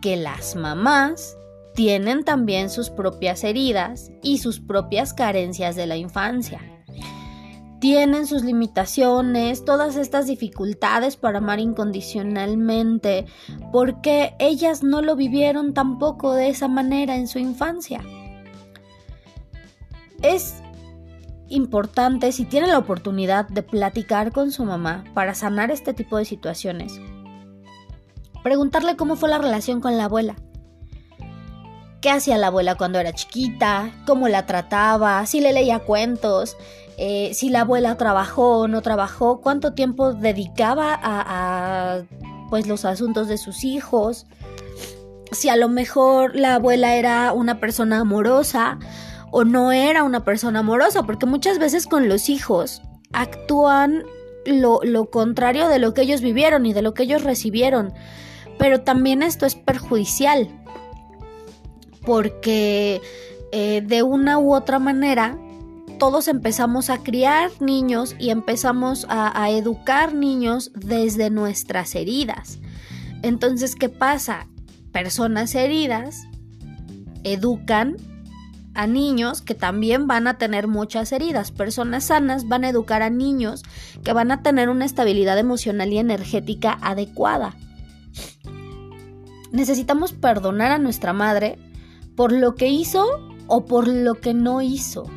que 0.00 0.16
las 0.16 0.56
mamás 0.56 1.36
tienen 1.74 2.24
también 2.24 2.68
sus 2.68 2.90
propias 2.90 3.44
heridas 3.44 4.10
y 4.22 4.38
sus 4.38 4.60
propias 4.60 5.14
carencias 5.14 5.76
de 5.76 5.86
la 5.86 5.96
infancia. 5.96 6.60
Tienen 7.80 8.26
sus 8.26 8.44
limitaciones, 8.44 9.64
todas 9.64 9.96
estas 9.96 10.26
dificultades 10.26 11.16
para 11.16 11.38
amar 11.38 11.58
incondicionalmente, 11.58 13.26
porque 13.72 14.34
ellas 14.38 14.84
no 14.84 15.02
lo 15.02 15.16
vivieron 15.16 15.74
tampoco 15.74 16.32
de 16.34 16.48
esa 16.48 16.68
manera 16.68 17.16
en 17.16 17.26
su 17.26 17.38
infancia. 17.40 18.00
Es 20.22 20.62
importante 21.52 22.32
si 22.32 22.44
tiene 22.44 22.66
la 22.66 22.78
oportunidad 22.78 23.46
de 23.48 23.62
platicar 23.62 24.32
con 24.32 24.50
su 24.50 24.64
mamá 24.64 25.04
para 25.14 25.34
sanar 25.34 25.70
este 25.70 25.94
tipo 25.94 26.16
de 26.16 26.24
situaciones. 26.24 27.00
Preguntarle 28.42 28.96
cómo 28.96 29.16
fue 29.16 29.28
la 29.28 29.38
relación 29.38 29.80
con 29.80 29.96
la 29.96 30.04
abuela. 30.04 30.36
¿Qué 32.00 32.10
hacía 32.10 32.38
la 32.38 32.48
abuela 32.48 32.74
cuando 32.74 32.98
era 32.98 33.12
chiquita? 33.12 33.92
¿Cómo 34.06 34.28
la 34.28 34.46
trataba? 34.46 35.24
¿Si 35.26 35.40
le 35.40 35.52
leía 35.52 35.78
cuentos? 35.78 36.56
Eh, 36.98 37.32
¿Si 37.34 37.48
la 37.48 37.60
abuela 37.60 37.96
trabajó 37.96 38.60
o 38.60 38.68
no 38.68 38.82
trabajó? 38.82 39.40
¿Cuánto 39.40 39.74
tiempo 39.74 40.12
dedicaba 40.12 40.94
a, 40.94 41.98
a 41.98 42.02
pues, 42.50 42.66
los 42.66 42.84
asuntos 42.84 43.28
de 43.28 43.38
sus 43.38 43.62
hijos? 43.62 44.26
Si 45.30 45.48
a 45.48 45.56
lo 45.56 45.68
mejor 45.68 46.34
la 46.34 46.56
abuela 46.56 46.96
era 46.96 47.32
una 47.32 47.60
persona 47.60 48.00
amorosa 48.00 48.78
o 49.32 49.44
no 49.44 49.72
era 49.72 50.04
una 50.04 50.24
persona 50.24 50.60
amorosa, 50.60 51.02
porque 51.04 51.26
muchas 51.26 51.58
veces 51.58 51.86
con 51.86 52.08
los 52.08 52.28
hijos 52.28 52.82
actúan 53.12 54.04
lo, 54.44 55.10
contrario 55.10 55.68
de 55.68 55.78
lo 55.78 55.94
que 55.94 56.02
ellos 56.02 56.20
vivieron 56.20 56.66
y 56.66 56.74
de 56.74 56.82
lo 56.82 56.92
que 56.92 57.04
ellos 57.04 57.24
recibieron. 57.24 57.94
Pero 58.58 58.82
también 58.82 59.22
esto 59.22 59.46
es 59.46 59.54
perjudicial, 59.56 60.48
porque 62.04 63.00
eh, 63.52 63.82
de 63.84 64.02
una 64.02 64.38
u 64.38 64.54
otra 64.54 64.78
manera 64.78 65.38
todos 65.98 66.28
empezamos 66.28 66.90
a 66.90 66.98
criar 66.98 67.50
niños 67.58 68.14
y 68.18 68.30
empezamos 68.30 69.06
a, 69.08 69.42
a 69.42 69.50
educar 69.50 70.12
niños 70.14 70.72
desde 70.74 71.30
nuestras 71.30 71.94
heridas. 71.94 72.58
Entonces, 73.22 73.76
¿qué 73.76 73.88
pasa? 73.88 74.46
Personas 74.92 75.54
heridas 75.54 76.24
educan 77.24 77.96
a 78.74 78.86
niños 78.86 79.42
que 79.42 79.54
también 79.54 80.06
van 80.06 80.26
a 80.26 80.38
tener 80.38 80.66
muchas 80.68 81.12
heridas. 81.12 81.50
Personas 81.50 82.04
sanas 82.04 82.48
van 82.48 82.64
a 82.64 82.68
educar 82.68 83.02
a 83.02 83.10
niños 83.10 83.62
que 84.04 84.12
van 84.12 84.30
a 84.30 84.42
tener 84.42 84.68
una 84.68 84.84
estabilidad 84.84 85.38
emocional 85.38 85.92
y 85.92 85.98
energética 85.98 86.78
adecuada. 86.82 87.54
Necesitamos 89.52 90.12
perdonar 90.12 90.72
a 90.72 90.78
nuestra 90.78 91.12
madre 91.12 91.58
por 92.16 92.32
lo 92.32 92.54
que 92.54 92.68
hizo 92.68 93.06
o 93.46 93.66
por 93.66 93.88
lo 93.88 94.14
que 94.14 94.34
no 94.34 94.62
hizo. 94.62 95.10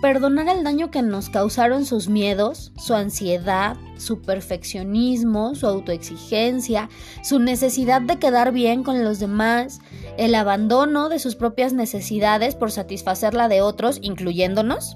Perdonar 0.00 0.48
el 0.48 0.62
daño 0.62 0.92
que 0.92 1.02
nos 1.02 1.28
causaron 1.28 1.84
sus 1.84 2.08
miedos, 2.08 2.72
su 2.76 2.94
ansiedad, 2.94 3.76
su 3.96 4.22
perfeccionismo, 4.22 5.56
su 5.56 5.66
autoexigencia, 5.66 6.88
su 7.24 7.40
necesidad 7.40 8.00
de 8.02 8.20
quedar 8.20 8.52
bien 8.52 8.84
con 8.84 9.02
los 9.02 9.18
demás, 9.18 9.80
el 10.16 10.36
abandono 10.36 11.08
de 11.08 11.18
sus 11.18 11.34
propias 11.34 11.72
necesidades 11.72 12.54
por 12.54 12.70
satisfacer 12.70 13.34
la 13.34 13.48
de 13.48 13.60
otros, 13.60 13.98
incluyéndonos. 14.00 14.94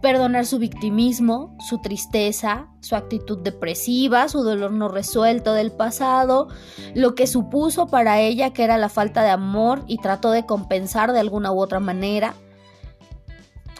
Perdonar 0.00 0.46
su 0.46 0.58
victimismo, 0.58 1.54
su 1.68 1.82
tristeza, 1.82 2.68
su 2.80 2.96
actitud 2.96 3.40
depresiva, 3.40 4.30
su 4.30 4.42
dolor 4.42 4.72
no 4.72 4.88
resuelto 4.88 5.52
del 5.52 5.70
pasado, 5.70 6.48
lo 6.94 7.14
que 7.14 7.26
supuso 7.26 7.88
para 7.88 8.20
ella 8.20 8.54
que 8.54 8.64
era 8.64 8.78
la 8.78 8.88
falta 8.88 9.22
de 9.22 9.30
amor 9.30 9.82
y 9.86 9.98
trató 9.98 10.30
de 10.30 10.46
compensar 10.46 11.12
de 11.12 11.20
alguna 11.20 11.52
u 11.52 11.60
otra 11.60 11.78
manera 11.78 12.32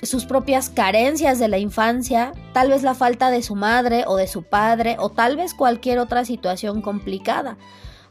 sus 0.02 0.24
propias 0.24 0.70
carencias 0.70 1.38
de 1.38 1.48
la 1.48 1.58
infancia, 1.58 2.32
tal 2.52 2.70
vez 2.70 2.82
la 2.82 2.94
falta 2.94 3.30
de 3.30 3.42
su 3.42 3.54
madre 3.54 4.04
o 4.06 4.16
de 4.16 4.26
su 4.26 4.42
padre 4.42 4.96
o 4.98 5.10
tal 5.10 5.36
vez 5.36 5.54
cualquier 5.54 5.98
otra 5.98 6.24
situación 6.24 6.82
complicada. 6.82 7.58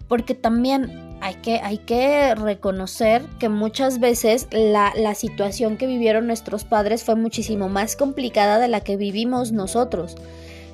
Porque 0.08 0.36
también 0.36 1.18
hay 1.22 1.36
que, 1.36 1.60
hay 1.60 1.80
que 1.80 2.34
reconocer 2.36 3.26
que 3.40 3.50
muchas 3.50 4.00
veces 4.00 4.48
la, 4.52 4.94
la 4.96 5.16
situación 5.16 5.78
que 5.78 5.88
vivieron 5.88 6.28
nuestros 6.28 6.64
padres 6.64 7.04
fue 7.04 7.16
muchísimo 7.16 7.68
más 7.68 7.96
complicada 7.96 8.60
de 8.60 8.70
la 8.70 8.82
que 8.82 8.96
vivimos 8.96 9.52
nosotros. 9.52 10.16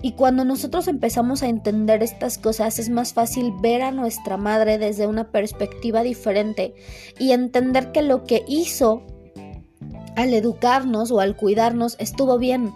Y 0.03 0.11
cuando 0.11 0.43
nosotros 0.43 0.89
empezamos 0.89 1.43
a 1.43 1.47
entender 1.47 2.03
estas 2.03 2.37
cosas 2.37 2.77
es 2.77 2.89
más 2.89 3.13
fácil 3.13 3.53
ver 3.61 3.81
a 3.81 3.91
nuestra 3.91 4.35
madre 4.35 4.77
desde 4.77 5.07
una 5.07 5.31
perspectiva 5.31 6.03
diferente 6.03 6.75
y 7.17 7.31
entender 7.31 7.93
que 7.93 8.01
lo 8.01 8.25
que 8.25 8.43
hizo 8.45 9.03
al 10.15 10.33
educarnos 10.33 11.11
o 11.11 11.19
al 11.19 11.35
cuidarnos 11.35 11.95
estuvo 11.99 12.37
bien, 12.37 12.73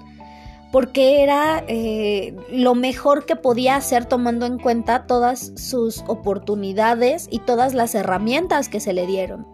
porque 0.72 1.24
era 1.24 1.64
eh, 1.68 2.36
lo 2.52 2.76
mejor 2.76 3.26
que 3.26 3.36
podía 3.36 3.76
hacer 3.76 4.06
tomando 4.06 4.46
en 4.46 4.60
cuenta 4.60 5.08
todas 5.08 5.54
sus 5.56 6.04
oportunidades 6.08 7.28
y 7.32 7.40
todas 7.40 7.74
las 7.74 7.96
herramientas 7.96 8.70
que 8.70 8.80
se 8.80 8.94
le 8.94 9.08
dieron. 9.08 9.48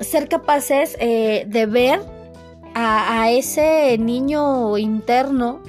Ser 0.00 0.28
capaces 0.28 0.96
eh, 1.00 1.44
de 1.48 1.66
ver 1.66 2.00
a, 2.74 3.22
a 3.22 3.30
ese 3.30 3.98
niño 3.98 4.78
interno 4.78 5.60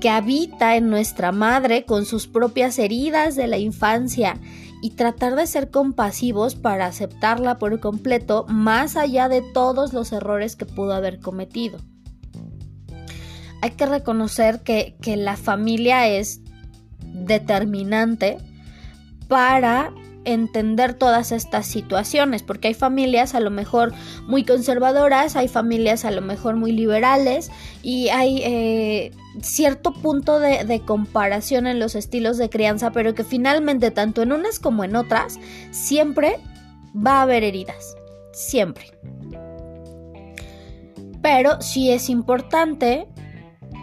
que 0.00 0.10
habita 0.10 0.76
en 0.76 0.90
nuestra 0.90 1.32
madre 1.32 1.84
con 1.84 2.04
sus 2.04 2.26
propias 2.26 2.78
heridas 2.78 3.34
de 3.36 3.46
la 3.46 3.58
infancia 3.58 4.38
y 4.82 4.90
tratar 4.90 5.34
de 5.34 5.46
ser 5.46 5.70
compasivos 5.70 6.54
para 6.54 6.86
aceptarla 6.86 7.58
por 7.58 7.80
completo 7.80 8.46
más 8.48 8.96
allá 8.96 9.28
de 9.28 9.42
todos 9.42 9.92
los 9.92 10.12
errores 10.12 10.56
que 10.56 10.66
pudo 10.66 10.92
haber 10.92 11.20
cometido. 11.20 11.78
Hay 13.60 13.70
que 13.70 13.86
reconocer 13.86 14.60
que, 14.60 14.96
que 15.00 15.16
la 15.16 15.36
familia 15.36 16.08
es 16.08 16.40
determinante 17.02 18.38
para 19.26 19.92
entender 20.28 20.94
todas 20.94 21.32
estas 21.32 21.66
situaciones, 21.66 22.42
porque 22.42 22.68
hay 22.68 22.74
familias 22.74 23.34
a 23.34 23.40
lo 23.40 23.50
mejor 23.50 23.92
muy 24.26 24.44
conservadoras, 24.44 25.36
hay 25.36 25.48
familias 25.48 26.04
a 26.04 26.10
lo 26.10 26.20
mejor 26.20 26.56
muy 26.56 26.72
liberales 26.72 27.50
y 27.82 28.08
hay 28.10 28.42
eh, 28.42 29.10
cierto 29.42 29.92
punto 29.92 30.38
de, 30.38 30.82
comparación 30.84 31.66
en 31.66 31.78
los 31.80 31.94
estilos 31.94 32.36
de 32.36 32.50
crianza, 32.50 32.92
pero 32.92 33.14
que 33.14 33.24
finalmente 33.24 33.90
tanto 33.90 34.22
en 34.22 34.32
unas 34.32 34.58
como 34.58 34.84
en 34.84 34.96
otras 34.96 35.38
siempre 35.70 36.38
va 36.94 37.18
a 37.18 37.22
haber 37.22 37.42
heridas, 37.42 37.96
siempre. 38.32 38.92
Pero 41.22 41.60
sí 41.60 41.90
es 41.90 42.10
importante 42.10 43.08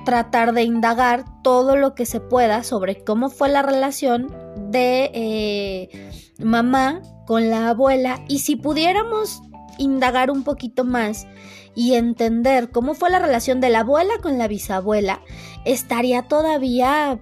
tratar 0.06 0.54
de 0.54 0.64
indagar 0.64 1.26
todo 1.42 1.76
lo 1.76 1.96
que 1.96 2.06
se 2.06 2.20
pueda 2.20 2.64
sobre 2.64 3.04
cómo 3.04 3.30
fue 3.30 3.50
la 3.50 3.64
relación 3.64 4.28
de 4.70 5.12
eh, 5.14 6.12
mamá 6.40 7.02
con 7.26 7.50
la 7.50 7.70
abuela 7.70 8.24
y 8.28 8.40
si 8.40 8.56
pudiéramos 8.56 9.42
indagar 9.78 10.32
un 10.32 10.44
poquito 10.44 10.84
más 10.84 11.28
y 11.76 11.96
entender 11.96 12.72
cómo 12.72 12.94
fue 12.94 13.10
la 13.10 13.20
relación 13.20 13.60
de 13.60 13.70
la 13.70 13.82
abuela 13.82 14.14
con 14.22 14.38
la 14.38 14.48
bisabuela, 14.48 15.22
estaría 15.66 16.24
todavía 16.24 17.20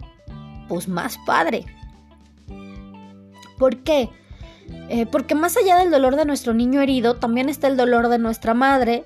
pues 0.67 0.87
más 0.87 1.17
padre. 1.25 1.65
¿Por 3.57 3.83
qué? 3.83 4.09
Eh, 4.89 5.05
porque 5.05 5.35
más 5.35 5.57
allá 5.57 5.77
del 5.77 5.91
dolor 5.91 6.15
de 6.15 6.25
nuestro 6.25 6.53
niño 6.53 6.81
herido, 6.81 7.15
también 7.15 7.49
está 7.49 7.67
el 7.67 7.77
dolor 7.77 8.09
de 8.09 8.19
nuestra 8.19 8.53
madre 8.53 9.05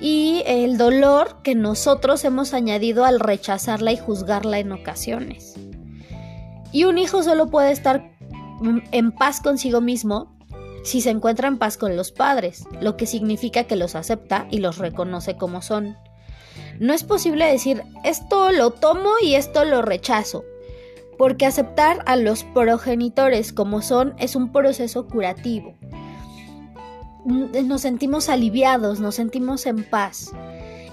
y 0.00 0.42
el 0.46 0.76
dolor 0.76 1.42
que 1.42 1.54
nosotros 1.54 2.24
hemos 2.24 2.54
añadido 2.54 3.04
al 3.04 3.20
rechazarla 3.20 3.92
y 3.92 3.96
juzgarla 3.96 4.58
en 4.58 4.72
ocasiones. 4.72 5.54
Y 6.72 6.84
un 6.84 6.98
hijo 6.98 7.22
solo 7.22 7.50
puede 7.50 7.70
estar 7.70 8.13
en 8.92 9.12
paz 9.12 9.40
consigo 9.40 9.80
mismo 9.80 10.34
si 10.84 11.00
se 11.00 11.10
encuentra 11.10 11.48
en 11.48 11.58
paz 11.58 11.78
con 11.78 11.96
los 11.96 12.12
padres, 12.12 12.66
lo 12.80 12.96
que 12.96 13.06
significa 13.06 13.64
que 13.64 13.74
los 13.74 13.94
acepta 13.94 14.46
y 14.50 14.58
los 14.58 14.78
reconoce 14.78 15.36
como 15.36 15.62
son. 15.62 15.96
No 16.78 16.92
es 16.92 17.04
posible 17.04 17.46
decir 17.46 17.82
esto 18.04 18.52
lo 18.52 18.70
tomo 18.70 19.12
y 19.20 19.34
esto 19.34 19.64
lo 19.64 19.80
rechazo, 19.80 20.44
porque 21.16 21.46
aceptar 21.46 22.02
a 22.06 22.16
los 22.16 22.44
progenitores 22.44 23.52
como 23.52 23.80
son 23.80 24.14
es 24.18 24.36
un 24.36 24.52
proceso 24.52 25.06
curativo. 25.06 25.74
Nos 27.24 27.80
sentimos 27.80 28.28
aliviados, 28.28 29.00
nos 29.00 29.14
sentimos 29.14 29.64
en 29.64 29.84
paz 29.84 30.32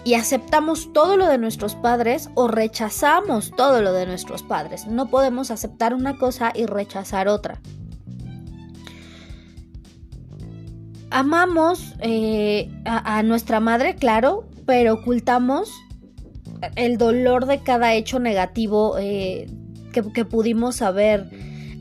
y 0.04 0.16
aceptamos 0.16 0.92
todo 0.94 1.18
lo 1.18 1.28
de 1.28 1.38
nuestros 1.38 1.76
padres 1.76 2.30
o 2.36 2.48
rechazamos 2.48 3.52
todo 3.56 3.82
lo 3.82 3.94
de 3.94 4.06
nuestros 4.06 4.44
padres. 4.44 4.88
No 4.88 5.10
podemos 5.10 5.52
aceptar 5.52 5.94
una 5.94 6.18
cosa 6.18 6.52
y 6.56 6.66
rechazar 6.66 7.28
otra. 7.28 7.60
amamos 11.12 11.94
eh, 12.00 12.70
a, 12.86 13.22
nuestra 13.22 13.60
madre, 13.60 13.96
claro, 13.96 14.46
pero 14.66 14.94
ocultamos 14.94 15.70
el 16.76 16.98
dolor 16.98 17.46
de 17.46 17.60
cada 17.60 17.94
hecho 17.94 18.20
negativo 18.20 18.98
eh, 18.98 19.48
que, 19.92 20.26
pudimos 20.26 20.82
haber, 20.82 21.30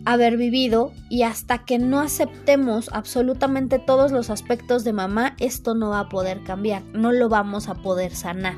haber 0.05 0.37
vivido 0.37 0.93
y 1.09 1.23
hasta 1.23 1.65
que 1.65 1.79
no 1.79 2.01
aceptemos 2.01 2.91
absolutamente 2.93 3.79
todos 3.79 4.13
los 4.13 4.31
aspectos 4.31 4.85
de 4.85 4.93
mamá, 4.93 5.37
esto 5.39 5.75
no 5.75 5.91
va 5.91 6.01
a 6.01 6.09
poder 6.09 6.43
cambiar, 6.43 6.83
no 6.93 7.13
lo 7.13 7.29
vamos 7.29 7.69
a 7.69 7.75
poder 7.75 8.15
sanar. 8.15 8.57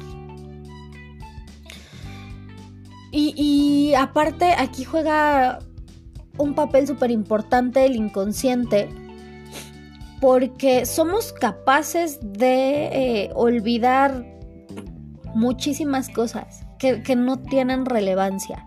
Y, 3.14 3.92
aparte 3.94 4.54
aquí 4.56 4.84
juega 4.84 5.58
un 6.38 6.54
papel 6.54 6.86
súper 6.86 7.10
importante 7.10 7.84
el 7.84 7.94
inconsciente 7.94 8.88
porque 10.18 10.86
somos 10.86 11.34
capaces 11.34 12.18
de 12.22 12.86
eh, 12.86 13.30
olvidar 13.34 14.24
muchísimas 15.34 16.08
cosas 16.08 16.64
que 16.78 17.14
no 17.16 17.38
tienen 17.38 17.84
relevancia. 17.84 18.66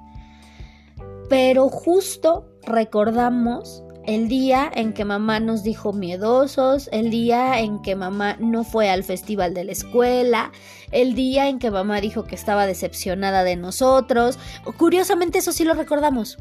Pero 1.28 1.70
justo 1.70 2.55
recordamos 2.66 3.84
el 4.06 4.28
día 4.28 4.72
en 4.74 4.94
que 4.94 5.04
mamá 5.04 5.40
nos 5.40 5.64
dijo 5.64 5.92
miedosos, 5.92 6.90
el 6.92 7.10
día 7.10 7.60
en 7.60 7.82
que 7.82 7.96
mamá 7.96 8.38
no 8.40 8.64
fue 8.64 8.90
al 8.90 9.04
festival 9.04 9.54
de 9.54 9.64
la 9.64 9.72
escuela, 9.72 10.52
el 10.92 11.16
día 11.16 11.50
en 11.50 11.58
que 11.58 11.72
mamá 11.72 12.02
dijo 12.02 12.24
que 12.24 12.36
estaba 12.36 12.68
decepcionada 12.68 13.44
de 13.44 13.56
nosotros. 13.56 14.38
Curiosamente 14.78 15.40
eso 15.40 15.52
sí 15.52 15.64
lo 15.64 15.74
recordamos, 15.74 16.38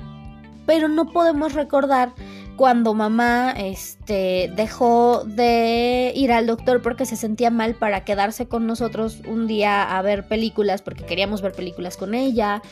pero 0.67 0.89
no 0.89 1.07
podemos 1.07 1.55
recordar 1.55 2.13
cuando 2.57 2.95
mamá 2.95 3.53
este, 3.57 4.51
dejó 4.55 5.25
de 5.25 6.13
ir 6.15 6.33
al 6.33 6.47
doctor 6.47 6.83
porque 6.83 7.07
se 7.07 7.17
sentía 7.17 7.51
mal 7.51 7.75
para 7.75 8.05
quedarse 8.05 8.47
con 8.47 8.67
nosotros 8.67 9.21
un 9.27 9.47
día 9.47 9.97
a 9.97 10.03
ver 10.03 10.27
películas 10.29 10.83
porque 10.83 11.05
queríamos 11.05 11.43
ver 11.43 11.53
películas 11.53 11.97
con 11.97 12.15
ella, 12.15 12.63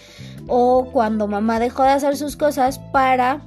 o 0.47 0.91
cuando 0.93 1.27
mamá 1.27 1.59
dejó 1.59 1.83
de 1.83 1.91
hacer 1.91 2.17
sus 2.17 2.37
cosas 2.37 2.79
para 2.93 3.43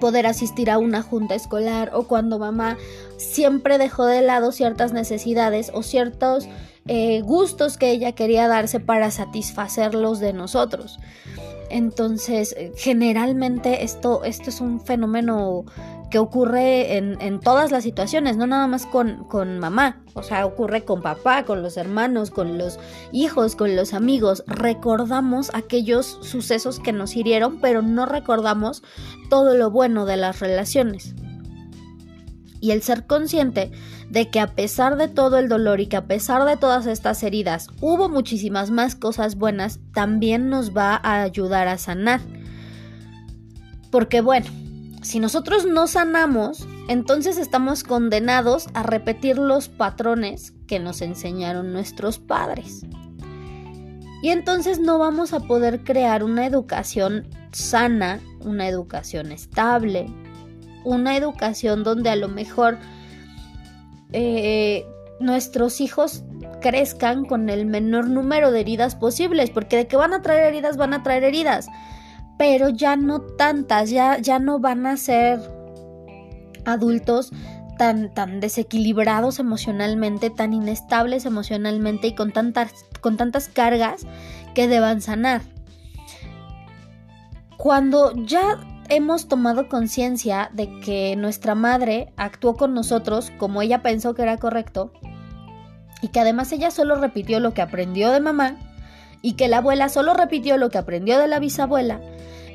poder 0.00 0.26
asistir 0.26 0.70
a 0.70 0.78
una 0.78 1.02
junta 1.02 1.34
escolar, 1.34 1.90
o 1.94 2.04
cuando 2.04 2.38
mamá 2.38 2.76
siempre 3.18 3.78
dejó 3.78 4.06
de 4.06 4.22
lado 4.22 4.50
ciertas 4.50 4.92
necesidades 4.92 5.70
o 5.74 5.82
ciertos 5.82 6.48
eh, 6.86 7.20
gustos 7.20 7.76
que 7.76 7.90
ella 7.90 8.12
quería 8.12 8.48
darse 8.48 8.80
para 8.80 9.10
satisfacerlos 9.10 10.18
de 10.18 10.32
nosotros. 10.32 10.98
Entonces, 11.70 12.54
generalmente 12.76 13.84
esto, 13.84 14.24
esto 14.24 14.50
es 14.50 14.60
un 14.60 14.80
fenómeno 14.80 15.64
que 16.10 16.18
ocurre 16.18 16.96
en, 16.96 17.40
todas 17.40 17.70
las 17.70 17.84
situaciones, 17.84 18.36
no 18.36 18.46
nada 18.46 18.66
más 18.66 18.84
con, 18.84 19.24
con, 19.24 19.60
mamá, 19.60 20.02
o 20.14 20.24
sea, 20.24 20.44
ocurre 20.44 20.84
con 20.84 21.02
papá, 21.02 21.44
con 21.44 21.62
los 21.62 21.76
hermanos, 21.76 22.30
con 22.30 22.58
los 22.58 22.80
hijos, 23.12 23.54
con 23.54 23.76
los 23.76 23.94
amigos. 23.94 24.42
Recordamos 24.48 25.50
aquellos 25.54 26.18
sucesos 26.22 26.80
que 26.80 26.92
nos 26.92 27.14
hirieron, 27.14 27.60
pero 27.60 27.80
no 27.80 28.06
recordamos 28.06 28.82
todo 29.30 29.54
lo 29.54 29.70
bueno 29.70 30.04
de 30.04 30.16
las 30.16 30.40
relaciones. 30.40 31.14
Y 32.60 32.72
el 32.72 32.82
ser 32.82 33.06
consciente 33.06 33.70
de 34.10 34.28
que 34.28 34.40
a 34.40 34.48
pesar 34.48 34.96
de 34.96 35.08
todo 35.08 35.38
el 35.38 35.48
dolor 35.48 35.80
y 35.80 35.86
que 35.86 35.96
a 35.96 36.06
pesar 36.06 36.44
de 36.44 36.56
todas 36.56 36.86
estas 36.86 37.22
heridas 37.22 37.68
hubo 37.80 38.08
muchísimas 38.08 38.70
más 38.70 38.96
cosas 38.96 39.36
buenas, 39.36 39.78
también 39.94 40.50
nos 40.50 40.76
va 40.76 41.00
a 41.02 41.22
ayudar 41.22 41.68
a 41.68 41.78
sanar. 41.78 42.20
Porque 43.90 44.20
bueno, 44.20 44.46
si 45.02 45.20
nosotros 45.20 45.64
no 45.64 45.86
sanamos, 45.86 46.66
entonces 46.88 47.38
estamos 47.38 47.84
condenados 47.84 48.66
a 48.74 48.82
repetir 48.82 49.38
los 49.38 49.68
patrones 49.68 50.52
que 50.66 50.80
nos 50.80 51.02
enseñaron 51.02 51.72
nuestros 51.72 52.18
padres. 52.18 52.82
Y 54.22 54.28
entonces 54.28 54.80
no 54.80 54.98
vamos 54.98 55.32
a 55.32 55.40
poder 55.40 55.82
crear 55.84 56.24
una 56.24 56.46
educación 56.46 57.28
sana, 57.52 58.20
una 58.40 58.68
educación 58.68 59.32
estable, 59.32 60.06
una 60.84 61.16
educación 61.16 61.84
donde 61.84 62.10
a 62.10 62.16
lo 62.16 62.28
mejor 62.28 62.78
eh, 64.12 64.86
nuestros 65.20 65.80
hijos 65.80 66.24
crezcan 66.60 67.24
con 67.24 67.48
el 67.48 67.66
menor 67.66 68.08
número 68.08 68.50
de 68.50 68.60
heridas 68.60 68.94
posibles, 68.94 69.50
porque 69.50 69.76
de 69.76 69.86
que 69.86 69.96
van 69.96 70.12
a 70.12 70.22
traer 70.22 70.44
heridas, 70.44 70.76
van 70.76 70.94
a 70.94 71.02
traer 71.02 71.24
heridas, 71.24 71.68
pero 72.38 72.70
ya 72.70 72.96
no 72.96 73.20
tantas, 73.20 73.90
ya, 73.90 74.18
ya 74.18 74.38
no 74.38 74.58
van 74.58 74.86
a 74.86 74.96
ser 74.96 75.40
adultos 76.64 77.32
tan, 77.78 78.12
tan 78.12 78.40
desequilibrados 78.40 79.38
emocionalmente, 79.38 80.30
tan 80.30 80.52
inestables 80.52 81.24
emocionalmente 81.26 82.08
y 82.08 82.14
con 82.14 82.32
tantas, 82.32 82.72
con 83.00 83.16
tantas 83.16 83.48
cargas 83.48 84.06
que 84.54 84.68
deban 84.68 85.00
sanar. 85.00 85.42
Cuando 87.56 88.12
ya 88.24 88.58
hemos 88.90 89.28
tomado 89.28 89.68
conciencia 89.68 90.50
de 90.52 90.80
que 90.80 91.14
nuestra 91.16 91.54
madre 91.54 92.12
actuó 92.16 92.56
con 92.56 92.74
nosotros 92.74 93.30
como 93.38 93.62
ella 93.62 93.82
pensó 93.82 94.14
que 94.14 94.22
era 94.22 94.36
correcto 94.36 94.92
y 96.02 96.08
que 96.08 96.18
además 96.18 96.50
ella 96.50 96.72
solo 96.72 96.96
repitió 96.96 97.38
lo 97.38 97.54
que 97.54 97.62
aprendió 97.62 98.10
de 98.10 98.20
mamá 98.20 98.56
y 99.22 99.34
que 99.34 99.48
la 99.48 99.58
abuela 99.58 99.88
solo 99.88 100.12
repitió 100.14 100.56
lo 100.56 100.70
que 100.70 100.78
aprendió 100.78 101.18
de 101.18 101.28
la 101.28 101.38
bisabuela, 101.38 102.00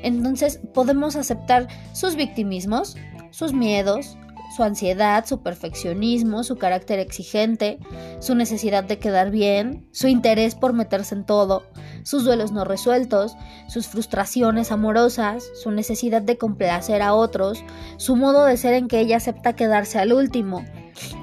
entonces 0.02 0.60
podemos 0.74 1.16
aceptar 1.16 1.68
sus 1.92 2.16
victimismos, 2.16 2.96
sus 3.30 3.52
miedos, 3.52 4.18
su 4.56 4.62
ansiedad, 4.62 5.26
su 5.26 5.42
perfeccionismo, 5.42 6.42
su 6.42 6.56
carácter 6.56 6.98
exigente, 6.98 7.78
su 8.20 8.34
necesidad 8.34 8.84
de 8.84 8.98
quedar 8.98 9.30
bien, 9.30 9.86
su 9.92 10.08
interés 10.08 10.54
por 10.54 10.72
meterse 10.72 11.14
en 11.14 11.26
todo, 11.26 11.64
sus 12.04 12.24
duelos 12.24 12.52
no 12.52 12.64
resueltos, 12.64 13.36
sus 13.68 13.86
frustraciones 13.86 14.72
amorosas, 14.72 15.44
su 15.62 15.70
necesidad 15.72 16.22
de 16.22 16.38
complacer 16.38 17.02
a 17.02 17.12
otros, 17.12 17.62
su 17.98 18.16
modo 18.16 18.46
de 18.46 18.56
ser 18.56 18.72
en 18.72 18.88
que 18.88 19.00
ella 19.00 19.18
acepta 19.18 19.54
quedarse 19.54 19.98
al 19.98 20.14
último. 20.14 20.64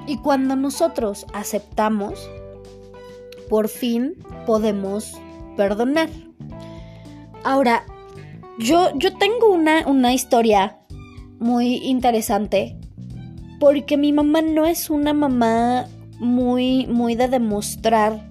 Y 0.06 0.18
cuando 0.18 0.54
nosotros 0.54 1.26
aceptamos, 1.34 2.30
por 3.50 3.68
fin 3.68 4.14
podemos 4.46 5.12
perdonar. 5.56 6.08
Ahora, 7.42 7.84
yo, 8.60 8.90
yo 8.94 9.16
tengo 9.16 9.52
una, 9.52 9.88
una 9.88 10.14
historia 10.14 10.78
muy 11.40 11.78
interesante 11.78 12.78
porque 13.58 13.96
mi 13.96 14.12
mamá 14.12 14.42
no 14.42 14.66
es 14.66 14.90
una 14.90 15.12
mamá 15.12 15.86
muy, 16.18 16.86
muy 16.86 17.14
de 17.14 17.28
demostrar 17.28 18.30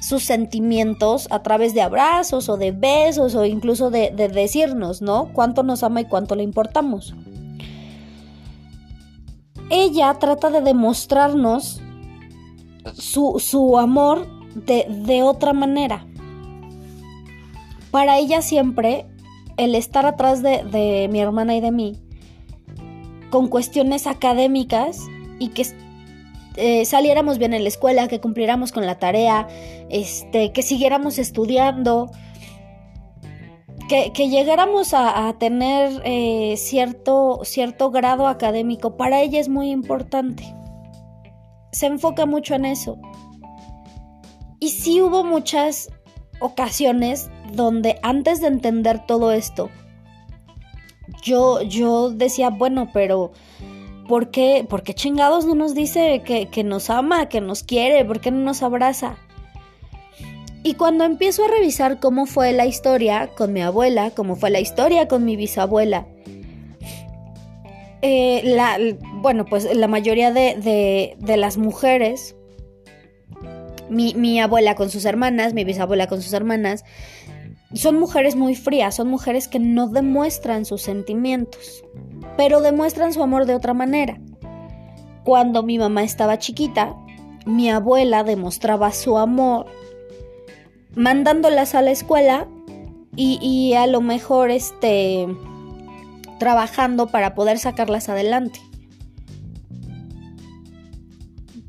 sus 0.00 0.22
sentimientos 0.22 1.26
a 1.30 1.42
través 1.42 1.74
de 1.74 1.82
abrazos 1.82 2.48
o 2.48 2.56
de 2.56 2.70
besos 2.72 3.34
o 3.34 3.44
incluso 3.44 3.90
de, 3.90 4.10
decirnos, 4.10 5.02
¿no? 5.02 5.30
Cuánto 5.32 5.62
nos 5.62 5.82
ama 5.82 6.00
y 6.00 6.04
cuánto 6.04 6.34
le 6.34 6.42
importamos. 6.44 7.14
Ella 9.70 10.14
trata 10.14 10.50
de 10.50 10.60
demostrarnos 10.60 11.80
su, 12.94 13.78
amor 13.78 14.26
de, 14.54 14.86
de 15.04 15.22
otra 15.22 15.52
manera. 15.52 16.06
Para 17.90 18.18
ella 18.18 18.40
siempre 18.40 19.06
el 19.56 19.74
estar 19.74 20.06
atrás 20.06 20.42
de, 20.42 20.62
de 20.64 21.08
mi 21.10 21.20
hermana 21.20 21.56
y 21.56 21.60
de 21.60 21.72
mí 21.72 22.07
con 23.30 23.48
cuestiones 23.48 24.06
académicas 24.06 25.06
y 25.38 25.48
que 25.48 25.66
eh, 26.56 26.84
saliéramos 26.84 27.38
bien 27.38 27.54
en 27.54 27.62
la 27.62 27.68
escuela, 27.68 28.08
que 28.08 28.20
cumpliéramos 28.20 28.72
con 28.72 28.84
la 28.84 28.98
tarea, 28.98 29.46
este, 29.90 30.52
que 30.52 30.62
siguiéramos 30.62 31.18
estudiando, 31.18 32.10
que, 33.88 34.28
llegáramos 34.28 34.92
a, 34.92 35.34
tener 35.38 36.02
eh, 36.04 36.54
cierto, 36.58 37.40
cierto 37.44 37.90
grado 37.90 38.26
académico. 38.26 38.96
Para 38.96 39.22
ella 39.22 39.40
es 39.40 39.48
muy 39.48 39.70
importante. 39.70 40.44
Se 41.72 41.86
enfoca 41.86 42.26
mucho 42.26 42.54
en 42.54 42.66
eso. 42.66 42.98
Y 44.60 44.70
sí 44.70 45.00
hubo 45.00 45.24
muchas 45.24 45.88
ocasiones 46.40 47.30
donde 47.52 47.98
antes 48.02 48.40
de 48.40 48.48
entender 48.48 49.06
todo 49.06 49.32
esto, 49.32 49.70
yo, 51.22 51.62
yo 51.62 52.10
decía, 52.10 52.50
bueno, 52.50 52.90
pero 52.92 53.32
¿por 54.08 54.30
qué, 54.30 54.66
¿por 54.68 54.82
qué 54.82 54.94
chingados 54.94 55.44
no 55.46 55.54
nos 55.54 55.74
dice 55.74 56.22
que, 56.24 56.46
que 56.46 56.64
nos 56.64 56.90
ama, 56.90 57.28
que 57.28 57.40
nos 57.40 57.62
quiere? 57.62 58.04
¿Por 58.04 58.20
qué 58.20 58.30
no 58.30 58.40
nos 58.40 58.62
abraza? 58.62 59.16
Y 60.62 60.74
cuando 60.74 61.04
empiezo 61.04 61.44
a 61.44 61.48
revisar 61.48 62.00
cómo 62.00 62.26
fue 62.26 62.52
la 62.52 62.66
historia 62.66 63.28
con 63.36 63.52
mi 63.52 63.62
abuela, 63.62 64.10
cómo 64.10 64.36
fue 64.36 64.50
la 64.50 64.60
historia 64.60 65.08
con 65.08 65.24
mi 65.24 65.36
bisabuela, 65.36 66.06
eh, 68.02 68.42
la, 68.44 68.78
bueno, 69.14 69.44
pues 69.44 69.74
la 69.74 69.88
mayoría 69.88 70.32
de, 70.32 71.16
de, 71.18 71.36
las 71.36 71.58
mujeres, 71.58 72.36
mi, 73.88 74.14
mi, 74.14 74.40
abuela 74.40 74.76
con 74.76 74.90
sus 74.90 75.04
hermanas, 75.04 75.52
mi 75.52 75.64
bisabuela 75.64 76.06
con 76.06 76.22
sus 76.22 76.32
hermanas, 76.32 76.84
son 77.74 77.98
mujeres 77.98 78.36
muy 78.36 78.54
frías, 78.54 78.96
son 78.96 79.08
mujeres 79.08 79.48
que 79.48 79.58
no 79.58 79.88
demuestran 79.88 80.64
sus 80.64 80.82
sentimientos, 80.82 81.84
pero 82.36 82.60
demuestran 82.60 83.12
su 83.12 83.22
amor 83.22 83.46
de 83.46 83.54
otra 83.54 83.74
manera. 83.74 84.18
Cuando 85.24 85.62
mi 85.62 85.78
mamá 85.78 86.02
estaba 86.02 86.38
chiquita, 86.38 86.96
mi 87.44 87.70
abuela 87.70 88.24
demostraba 88.24 88.92
su 88.92 89.18
amor 89.18 89.66
mandándolas 90.94 91.74
a 91.74 91.82
la 91.82 91.90
escuela 91.90 92.48
y, 93.14 93.38
y 93.42 93.74
a 93.74 93.86
lo 93.86 94.00
mejor 94.00 94.50
este 94.50 95.26
trabajando 96.38 97.08
para 97.08 97.34
poder 97.34 97.58
sacarlas 97.58 98.08
adelante. 98.08 98.60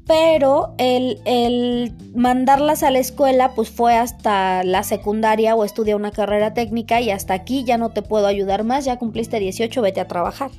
Pero 0.10 0.74
el, 0.80 1.94
mandarlas 2.16 2.82
a 2.82 2.90
la 2.90 2.98
escuela 2.98 3.54
pues 3.54 3.70
fue 3.70 3.96
hasta 3.96 4.64
la 4.64 4.82
secundaria 4.82 5.54
o 5.56 5.64
estudia 5.64 5.96
una 5.96 6.10
carrera 6.10 6.56
técnica 6.56 7.00
y 7.00 7.12
hasta 7.12 7.36
aquí 7.36 7.64
ya 7.64 7.78
no 7.78 7.92
te 7.92 8.02
puedo 8.02 8.26
ayudar 8.26 8.64
más, 8.64 8.86
ya 8.86 8.98
cumpliste 8.98 9.40
18, 9.40 9.80
vete 9.84 10.00
a 10.00 10.08
trabajar. 10.08 10.50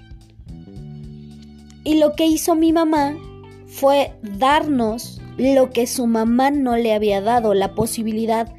Y 1.83 1.99
lo 1.99 2.13
que 2.13 2.27
hizo 2.27 2.55
mi 2.55 2.73
mamá 2.73 3.17
fue 3.67 4.13
darnos 4.23 5.21
lo 5.37 5.71
que 5.71 5.89
su 5.89 6.07
mamá 6.07 6.53
no 6.53 6.77
le 6.77 6.95
había 6.95 7.21
dado, 7.21 7.53
la 7.53 7.75
posibilidad 7.75 8.55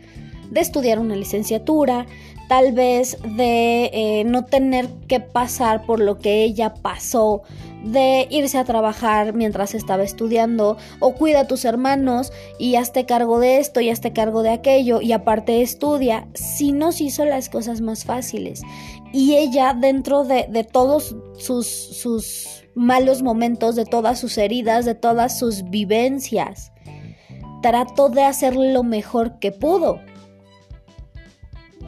de 0.50 0.60
estudiar 0.60 1.00
una 1.00 1.16
licenciatura, 1.16 2.06
tal 2.52 2.74
vez 2.74 3.18
de 3.24 3.90
eh, 3.94 4.24
no 4.26 4.44
tener 4.44 4.90
que 5.08 5.22
pasar 5.22 5.86
por 5.86 6.02
lo 6.02 6.18
que 6.18 6.44
ella 6.44 6.74
pasó, 6.74 7.44
de 7.82 8.28
irse 8.30 8.58
a 8.58 8.66
trabajar 8.66 9.34
mientras 9.34 9.74
estaba 9.74 10.04
estudiando, 10.04 10.76
o 11.00 11.14
cuida 11.14 11.40
a 11.40 11.48
tus 11.48 11.64
hermanos 11.64 12.34
y 12.60 12.76
hazte 12.76 13.06
cargo 13.06 13.40
de 13.40 13.60
esto 13.60 13.80
y 13.80 13.90
hazte 13.90 14.12
cargo 14.12 14.44
de 14.44 14.50
aquello, 14.50 15.00
y 15.00 15.14
aparte 15.14 15.62
estudia, 15.62 16.28
sí 16.34 16.74
nos 16.74 17.00
hizo 17.00 17.24
las 17.24 17.48
cosas 17.48 17.80
más 17.80 18.04
fáciles. 18.04 18.64
Y 19.14 19.38
ella, 19.38 19.74
dentro 19.74 20.26
de, 20.26 20.48
de 20.50 20.66
todos 20.66 21.16
sus, 21.38 21.68
sus 21.68 22.66
malos 22.76 23.22
momentos, 23.22 23.78
de 23.78 23.86
todas 23.86 24.20
sus 24.20 24.38
heridas, 24.38 24.84
de 24.84 24.96
todas 24.96 25.40
sus 25.40 25.64
vivencias, 25.70 26.74
trató 27.62 28.10
de 28.10 28.26
hacer 28.26 28.58
lo 28.58 28.84
mejor 28.84 29.40
que 29.40 29.54
pudo. 29.54 30.02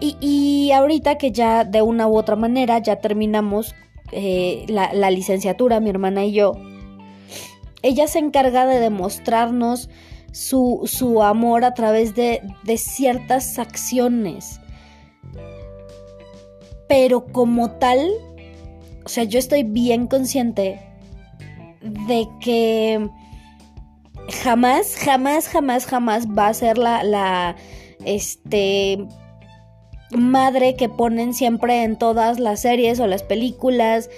Y, 0.06 0.70
ahorita 0.74 1.18
que 1.18 1.32
ya 1.32 1.64
de 1.64 1.82
una 1.82 2.08
u 2.08 2.18
otra 2.18 2.36
manera 2.36 2.78
ya 2.80 2.98
terminamos 2.98 3.74
eh, 4.12 4.66
la, 4.68 5.10
licenciatura, 5.10 5.80
mi 5.80 5.90
hermana 5.90 6.26
y 6.26 6.34
yo, 6.34 6.56
ella 7.84 8.08
se 8.08 8.20
encarga 8.20 8.66
de 8.66 8.82
demostrarnos 8.82 9.90
su, 10.34 10.82
su 10.86 11.24
amor 11.24 11.64
a 11.64 11.74
través 11.74 12.16
de, 12.16 12.42
de 12.64 12.78
ciertas 12.78 13.58
acciones. 13.60 14.60
Pero 16.90 17.26
como 17.26 17.72
tal, 17.72 18.06
o 19.06 19.10
sea, 19.10 19.24
yo 19.24 19.40
estoy 19.40 19.64
bien 19.64 20.08
consciente 20.08 20.82
de 21.82 22.28
que 22.42 23.10
jamás, 24.44 24.98
jamás, 24.98 25.48
jamás, 25.48 25.86
jamás 25.86 26.28
va 26.28 26.48
a 26.48 26.54
ser 26.54 26.78
la, 26.78 27.04
la, 27.06 27.56
este, 28.04 29.08
madre 30.18 30.76
que 30.76 30.90
ponen 30.90 31.34
siempre 31.34 31.84
en 31.84 31.98
todas 31.98 32.40
las 32.40 32.62
series 32.62 33.00
o 33.00 33.08
las 33.08 33.24
películas, 33.24 34.10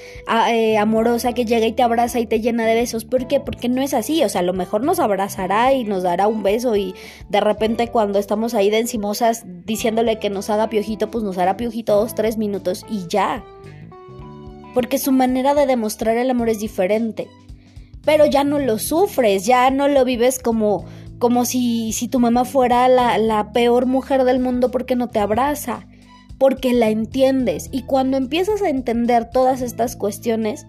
eh, 0.50 0.78
amorosa 0.78 1.34
que 1.34 1.46
llega 1.46 1.66
y 1.66 1.74
te 1.74 1.84
abraza 1.84 2.20
y 2.20 2.26
te 2.26 2.42
llena 2.42 2.66
de 2.66 2.76
besos. 2.76 3.06
¿Por 3.06 3.28
qué? 3.28 3.40
Porque 3.40 3.70
no 3.70 3.82
es 3.82 3.94
así. 3.94 4.24
O 4.24 4.30
sea, 4.30 4.42
a 4.42 4.44
lo 4.44 4.54
mejor 4.54 4.84
nos 4.84 5.00
abrazará 5.00 5.74
y 5.74 5.84
nos 5.84 6.04
dará 6.04 6.28
un 6.28 6.44
beso 6.44 6.76
y 6.76 6.96
de 7.30 7.42
repente 7.42 7.88
cuando 7.90 8.20
estamos 8.20 8.54
ahí 8.54 8.70
de 8.70 8.80
encimosas 8.80 9.44
diciéndole 9.66 10.20
que 10.20 10.30
nos 10.30 10.50
haga 10.50 10.70
piojito, 10.70 11.10
pues 11.12 11.24
nos 11.24 11.38
hará 11.38 11.58
piojito 11.58 11.96
dos, 11.96 12.16
tres 12.16 12.38
minutos 12.38 12.86
y 12.90 13.08
ya. 13.08 13.44
Porque 14.74 14.98
su 14.98 15.12
manera 15.12 15.54
de 15.54 15.66
demostrar 15.66 16.18
el 16.18 16.30
amor 16.30 16.50
es 16.50 16.60
diferente. 16.60 17.28
Pero 18.04 18.26
ya 18.28 18.44
no 18.44 18.60
lo 18.60 18.78
sufres, 18.78 19.46
ya 19.46 19.72
no 19.72 19.88
lo 19.88 20.06
vives 20.06 20.38
como 20.38 20.86
como 21.26 21.44
si, 21.44 21.92
si 21.92 22.08
tu 22.08 22.20
mamá 22.20 22.46
fuera 22.46 22.88
la, 22.88 23.18
la 23.18 23.52
peor 23.52 23.88
mujer 23.88 24.26
del 24.26 24.40
mundo 24.40 24.70
porque 24.70 24.96
no 24.96 25.10
te 25.10 25.18
abraza, 25.18 25.88
porque 26.38 26.72
la 26.72 26.90
entiendes. 26.90 27.68
Y 27.72 27.82
cuando 27.82 28.16
empiezas 28.16 28.62
a 28.62 28.70
entender 28.70 29.32
todas 29.32 29.64
estas 29.64 29.96
cuestiones, 29.96 30.68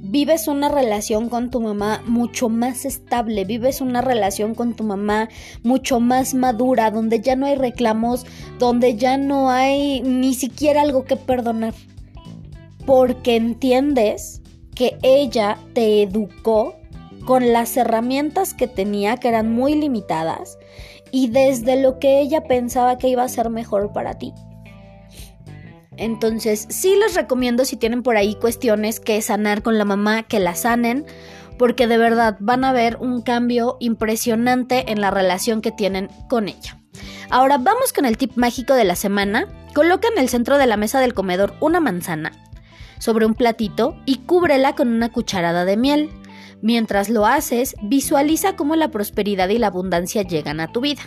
vives 0.00 0.48
una 0.48 0.70
relación 0.70 1.28
con 1.28 1.50
tu 1.50 1.60
mamá 1.60 2.02
mucho 2.06 2.48
más 2.48 2.86
estable, 2.86 3.44
vives 3.44 3.82
una 3.82 4.00
relación 4.00 4.54
con 4.54 4.72
tu 4.72 4.84
mamá 4.84 5.28
mucho 5.62 6.00
más 6.00 6.32
madura, 6.32 6.90
donde 6.90 7.20
ya 7.20 7.36
no 7.36 7.44
hay 7.44 7.56
reclamos, 7.56 8.24
donde 8.58 8.96
ya 8.96 9.18
no 9.18 9.50
hay 9.50 10.00
ni 10.00 10.32
siquiera 10.32 10.80
algo 10.80 11.04
que 11.04 11.16
perdonar, 11.16 11.74
porque 12.86 13.36
entiendes 13.36 14.40
que 14.74 14.96
ella 15.02 15.58
te 15.74 16.00
educó 16.04 16.76
con 17.24 17.52
las 17.52 17.76
herramientas 17.76 18.54
que 18.54 18.68
tenía, 18.68 19.16
que 19.16 19.28
eran 19.28 19.52
muy 19.52 19.74
limitadas, 19.74 20.58
y 21.10 21.28
desde 21.28 21.80
lo 21.80 21.98
que 21.98 22.20
ella 22.20 22.44
pensaba 22.44 22.98
que 22.98 23.08
iba 23.08 23.22
a 23.22 23.28
ser 23.28 23.50
mejor 23.50 23.92
para 23.92 24.18
ti. 24.18 24.32
Entonces, 25.96 26.66
sí 26.70 26.96
les 26.96 27.14
recomiendo 27.14 27.64
si 27.64 27.76
tienen 27.76 28.02
por 28.02 28.16
ahí 28.16 28.34
cuestiones 28.34 28.98
que 28.98 29.20
sanar 29.22 29.62
con 29.62 29.78
la 29.78 29.84
mamá, 29.84 30.24
que 30.24 30.40
la 30.40 30.54
sanen, 30.54 31.06
porque 31.58 31.86
de 31.86 31.98
verdad 31.98 32.36
van 32.40 32.64
a 32.64 32.72
ver 32.72 32.96
un 33.00 33.22
cambio 33.22 33.76
impresionante 33.78 34.90
en 34.90 35.00
la 35.00 35.10
relación 35.10 35.60
que 35.60 35.70
tienen 35.70 36.08
con 36.28 36.48
ella. 36.48 36.80
Ahora 37.30 37.58
vamos 37.58 37.92
con 37.92 38.06
el 38.06 38.18
tip 38.18 38.32
mágico 38.36 38.74
de 38.74 38.84
la 38.84 38.96
semana. 38.96 39.48
Coloca 39.74 40.08
en 40.08 40.18
el 40.18 40.28
centro 40.28 40.58
de 40.58 40.66
la 40.66 40.76
mesa 40.76 41.00
del 41.00 41.14
comedor 41.14 41.54
una 41.60 41.80
manzana 41.80 42.32
sobre 42.98 43.26
un 43.26 43.34
platito 43.34 43.96
y 44.06 44.18
cúbrela 44.18 44.74
con 44.74 44.88
una 44.88 45.10
cucharada 45.10 45.64
de 45.64 45.76
miel. 45.76 46.10
Mientras 46.64 47.10
lo 47.10 47.26
haces, 47.26 47.76
visualiza 47.82 48.56
cómo 48.56 48.74
la 48.74 48.88
prosperidad 48.88 49.50
y 49.50 49.58
la 49.58 49.66
abundancia 49.66 50.22
llegan 50.22 50.60
a 50.60 50.72
tu 50.72 50.80
vida. 50.80 51.02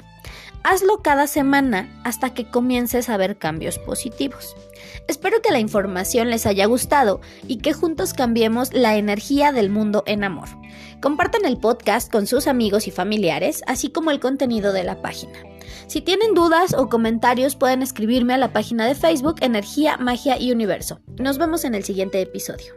Hazlo 0.64 1.02
cada 1.02 1.26
semana 1.26 2.00
hasta 2.04 2.32
que 2.36 2.48
comiences 2.48 3.10
a 3.10 3.18
ver 3.18 3.40
cambios 3.40 3.80
positivos. 3.80 4.56
Espero 5.08 5.42
que 5.42 5.50
la 5.50 5.58
información 5.58 6.30
les 6.30 6.46
haya 6.46 6.68
gustado 6.68 7.22
y 7.48 7.58
que 7.58 7.74
juntos 7.74 8.14
cambiemos 8.14 8.72
la 8.72 8.98
energía 8.98 9.52
del 9.52 9.72
mundo 9.72 10.04
en 10.06 10.24
amor. 10.24 10.48
Compartan 11.02 11.44
el 11.44 11.58
podcast 11.58 12.12
con 12.12 12.28
sus 12.28 12.46
amigos 12.46 12.88
y 12.88 12.92
familiares, 12.92 13.64
así 13.66 13.90
como 13.90 14.12
el 14.12 14.20
contenido 14.20 14.74
de 14.74 14.84
la 14.84 15.02
página. 15.02 15.40
Si 15.88 16.02
tienen 16.02 16.36
dudas 16.36 16.76
o 16.76 16.88
comentarios 16.88 17.56
pueden 17.56 17.82
escribirme 17.82 18.36
a 18.36 18.38
la 18.38 18.54
página 18.54 18.86
de 18.86 18.94
Facebook 18.94 19.38
Energía, 19.42 19.98
Magia 19.98 20.40
y 20.40 20.52
Universo. 20.52 21.00
Nos 21.18 21.40
vemos 21.40 21.66
en 21.66 21.74
el 21.74 21.84
siguiente 21.84 22.22
episodio. 22.22 22.76